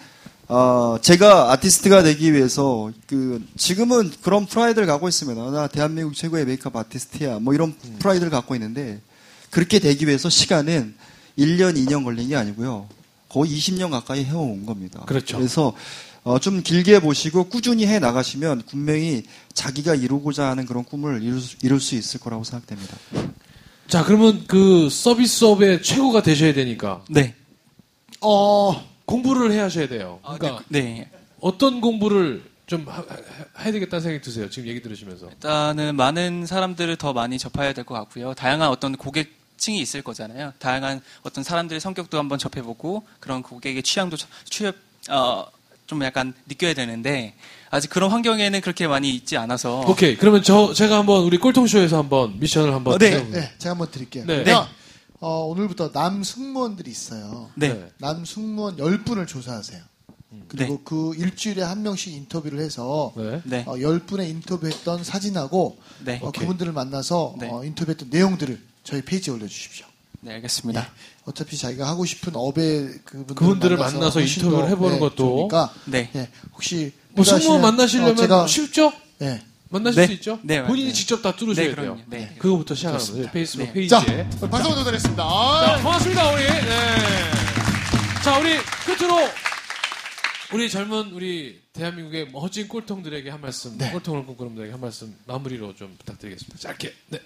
어, 0.46 0.96
제가 1.02 1.52
아티스트가 1.52 2.02
되기 2.04 2.32
위해서 2.32 2.90
그 3.06 3.44
지금은 3.58 4.12
그런 4.22 4.46
프라이드를 4.46 4.86
갖고 4.86 5.08
있습니다. 5.08 5.50
나 5.50 5.66
대한민국 5.66 6.14
최고의 6.14 6.46
메이크업 6.46 6.74
아티스트야. 6.74 7.40
뭐 7.40 7.52
이런 7.52 7.76
음. 7.84 7.96
프라이드를 7.98 8.30
갖고 8.30 8.54
있는데 8.54 9.02
그렇게 9.50 9.78
되기 9.78 10.06
위해서 10.06 10.28
시간은 10.30 10.94
1년, 11.38 11.76
2년 11.76 12.04
걸린 12.04 12.28
게 12.28 12.36
아니고요. 12.36 12.88
거의 13.28 13.50
20년 13.56 13.90
가까이 13.90 14.24
해온 14.24 14.66
겁니다. 14.66 15.02
그렇죠. 15.06 15.36
그래서 15.36 15.74
어, 16.24 16.38
좀 16.38 16.62
길게 16.62 17.00
보시고 17.00 17.44
꾸준히 17.44 17.86
해 17.86 17.98
나가시면 17.98 18.62
분명히 18.68 19.22
자기가 19.54 19.94
이루고자 19.94 20.46
하는 20.50 20.66
그런 20.66 20.84
꿈을 20.84 21.22
이룰 21.22 21.40
수, 21.40 21.56
이룰 21.62 21.80
수 21.80 21.94
있을 21.94 22.20
거라고 22.20 22.44
생각됩니다. 22.44 22.96
자, 23.86 24.04
그러면 24.04 24.44
그 24.46 24.88
서비스업의 24.90 25.82
최고가 25.82 26.22
되셔야 26.22 26.52
되니까 26.52 27.02
네. 27.08 27.34
어, 28.20 28.84
공부를 29.06 29.52
해 29.52 29.58
하셔야 29.58 29.88
돼요. 29.88 30.18
아, 30.22 30.36
그러니까 30.36 30.62
네. 30.68 31.08
어떤 31.40 31.80
공부를 31.80 32.42
좀 32.66 32.86
하, 32.86 32.98
하- 32.98 33.62
해야 33.62 33.72
되겠다는 33.72 34.02
생각이 34.02 34.22
드세요. 34.22 34.50
지금 34.50 34.68
얘기 34.68 34.82
들으시면서. 34.82 35.28
일단은 35.30 35.96
많은 35.96 36.44
사람들을 36.46 36.96
더 36.96 37.12
많이 37.14 37.38
접해야 37.38 37.72
될 37.72 37.84
것 37.84 37.94
같고요. 37.94 38.34
다양한 38.34 38.68
어떤 38.68 38.96
고객 38.96 39.37
층이 39.58 39.78
있을 39.80 40.02
거잖아요. 40.02 40.52
다양한 40.58 41.00
어떤 41.22 41.44
사람들의 41.44 41.80
성격도 41.80 42.18
한번 42.18 42.38
접해보고 42.38 43.02
그런 43.20 43.42
고객의 43.42 43.82
취향도 43.82 44.16
취업 44.48 44.74
어, 45.10 45.46
좀 45.86 46.02
약간 46.04 46.34
느껴야 46.46 46.74
되는데 46.74 47.34
아직 47.70 47.88
그런 47.90 48.10
환경에는 48.10 48.60
그렇게 48.60 48.86
많이 48.86 49.10
있지 49.14 49.36
않아서 49.36 49.80
오케이. 49.88 50.16
그러면 50.16 50.42
저 50.42 50.72
제가 50.72 50.98
한번 50.98 51.24
우리 51.24 51.38
꼴통쇼에서 51.38 51.98
한번 51.98 52.38
미션을 52.38 52.72
한번 52.72 52.94
어, 52.94 52.98
네. 52.98 53.22
네, 53.30 53.52
제가 53.58 53.72
한번 53.72 53.90
드릴게요. 53.90 54.24
네. 54.26 54.44
그러면 54.44 54.66
어, 55.20 55.44
오늘부터 55.46 55.90
남 55.92 56.22
승무원들이 56.22 56.90
있어요. 56.90 57.50
네. 57.54 57.74
네. 57.74 57.90
남 57.98 58.24
승무원 58.24 58.76
10분을 58.76 59.26
조사하세요. 59.26 59.82
그리고 60.48 60.82
그 60.84 61.14
일주일에 61.16 61.62
한 61.62 61.82
명씩 61.82 62.12
인터뷰를 62.12 62.60
해서 62.60 63.12
네. 63.16 63.40
네. 63.44 63.64
어, 63.66 63.74
10분의 63.76 64.28
인터뷰했던 64.28 65.04
사진하고 65.04 65.78
네. 66.04 66.20
어. 66.22 66.30
그분들을 66.30 66.72
만나서 66.72 67.36
네. 67.38 67.48
어, 67.50 67.64
인터뷰했던 67.64 68.10
내용들을 68.10 68.67
저희 68.88 69.02
페이지에 69.02 69.34
올려주십시오. 69.34 69.84
네, 70.22 70.32
알겠습니다. 70.34 70.80
예. 70.80 70.86
어차피 71.26 71.58
자기가 71.58 71.86
하고 71.86 72.06
싶은 72.06 72.32
업의 72.34 72.88
그분들을, 73.04 73.34
그분들을 73.34 73.76
만나서 73.76 74.20
훨씬 74.20 74.42
인터뷰를 74.42 74.64
더, 74.64 74.70
해보는 74.70 74.94
네, 74.94 75.00
것도. 75.00 75.16
좋으니까 75.16 75.74
네. 75.84 76.10
예, 76.16 76.30
혹시 76.54 76.92
뭐 77.10 77.22
승무원 77.22 77.60
만나시려면 77.60 78.12
어, 78.12 78.16
제가 78.16 78.46
쉽죠? 78.46 78.90
예. 79.20 79.42
만나실 79.68 80.00
네. 80.00 80.06
수 80.06 80.12
있죠? 80.14 80.40
네, 80.42 80.64
본인이. 80.64 80.94
직접 80.94 81.20
다 81.20 81.36
뚫으셔야 81.36 81.68
네, 81.68 81.74
돼요. 81.74 82.00
네. 82.06 82.34
그거부터 82.38 82.74
시작하는 82.74 83.04
거예요. 83.04 83.30
페이스북 83.30 83.64
네. 83.64 83.72
페이지에. 83.74 84.30
자, 84.30 84.48
박수 84.48 84.84
드리겠습니다. 84.84 85.22
자, 85.22 85.82
고맙습니다, 85.82 86.30
우리. 86.32 86.44
네. 86.44 86.96
자, 88.24 88.38
우리 88.38 88.56
끝으로 88.86 89.28
우리 90.54 90.70
젊은 90.70 91.12
우리 91.12 91.60
대한민국의 91.74 92.30
멋진 92.32 92.66
꼴통들에게 92.66 93.28
한 93.28 93.42
말씀, 93.42 93.76
네. 93.76 93.90
꼴통을 93.90 94.24
꿈꾸는 94.24 94.52
분들에게 94.52 94.72
한 94.72 94.80
말씀 94.80 95.14
마무리로 95.26 95.74
좀 95.74 95.94
부탁드리겠습니다. 95.98 96.58
짧게. 96.58 96.94
네. 97.08 97.20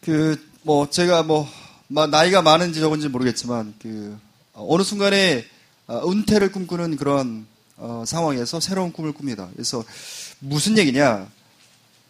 그 0.00 0.52
뭐 0.64 0.88
제가 0.88 1.24
뭐 1.24 1.48
마- 1.88 2.06
나이가 2.06 2.40
많은지 2.40 2.78
적은지 2.78 3.08
모르겠지만 3.08 3.74
그 3.82 4.16
어, 4.52 4.64
어느 4.70 4.82
순간에 4.84 5.44
어, 5.88 6.08
은퇴를 6.08 6.52
꿈꾸는 6.52 6.96
그런 6.96 7.46
어, 7.76 8.04
상황에서 8.06 8.60
새로운 8.60 8.92
꿈을 8.92 9.12
꿉니다. 9.12 9.48
그래서 9.54 9.82
무슨 10.38 10.78
얘기냐? 10.78 11.26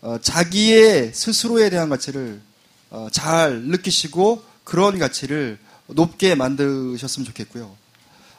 어, 0.03 0.19
자기의 0.21 1.13
스스로에 1.15 1.71
대한 1.71 1.89
가치를 1.89 2.43
어, 2.91 3.09
잘 3.11 3.63
느끼시고 3.63 4.43
그런 4.65 4.99
가치를 4.99 5.59
높게 5.87 6.35
만드셨으면 6.35 7.25
좋겠고요. 7.25 7.75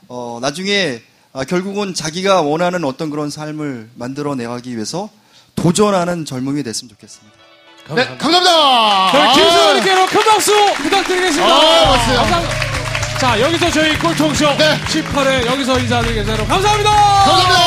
어, 0.10 0.38
나중에 0.42 1.02
아, 1.32 1.44
결국은 1.44 1.96
자기가 1.96 2.44
원하는 2.44 2.84
어떤 2.84 3.10
그런 3.10 3.32
삶을 3.32 3.90
만들어내기 3.96 4.74
위해서 4.76 5.10
도전하는 5.56 6.26
젊음이 6.26 6.62
됐으면 6.62 6.90
좋겠습니다. 6.90 7.43
네, 7.90 8.06
감사합니다. 8.18 8.52
감사합니다. 8.52 9.12
저희 9.12 9.34
김수현님께로 9.34 10.06
큰 10.08 10.24
박수 10.26 10.74
부탁드리겠습니다. 10.76 11.54
아, 11.54 11.86
맞습니다. 11.86 12.22
감사합니다. 12.22 13.20
자, 13.20 13.40
여기서 13.42 13.72
저희 13.72 13.98
꼴통쇼 14.00 14.58
네. 14.58 14.80
18회 14.88 15.46
여기서 15.46 15.80
인사드리겠습니다. 15.80 16.46
감사합니다. 16.46 16.92
감사합니다. 17.26 17.64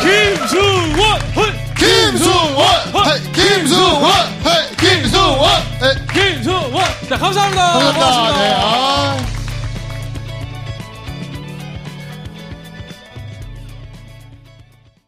김수원! 0.00 1.20
헐! 1.34 1.62
김수원, 1.76 2.66
헤이, 2.94 3.32
김수원, 3.32 4.12
헤이, 4.46 4.76
김수원, 4.76 5.50
헤이. 5.82 5.94
김수원! 6.12 6.84
자, 7.08 7.16
감사합니다. 7.18 7.72
감사합니다. 7.72 7.92
고맙습니다. 7.92 8.38
네, 8.42 8.54
아. 8.56 9.31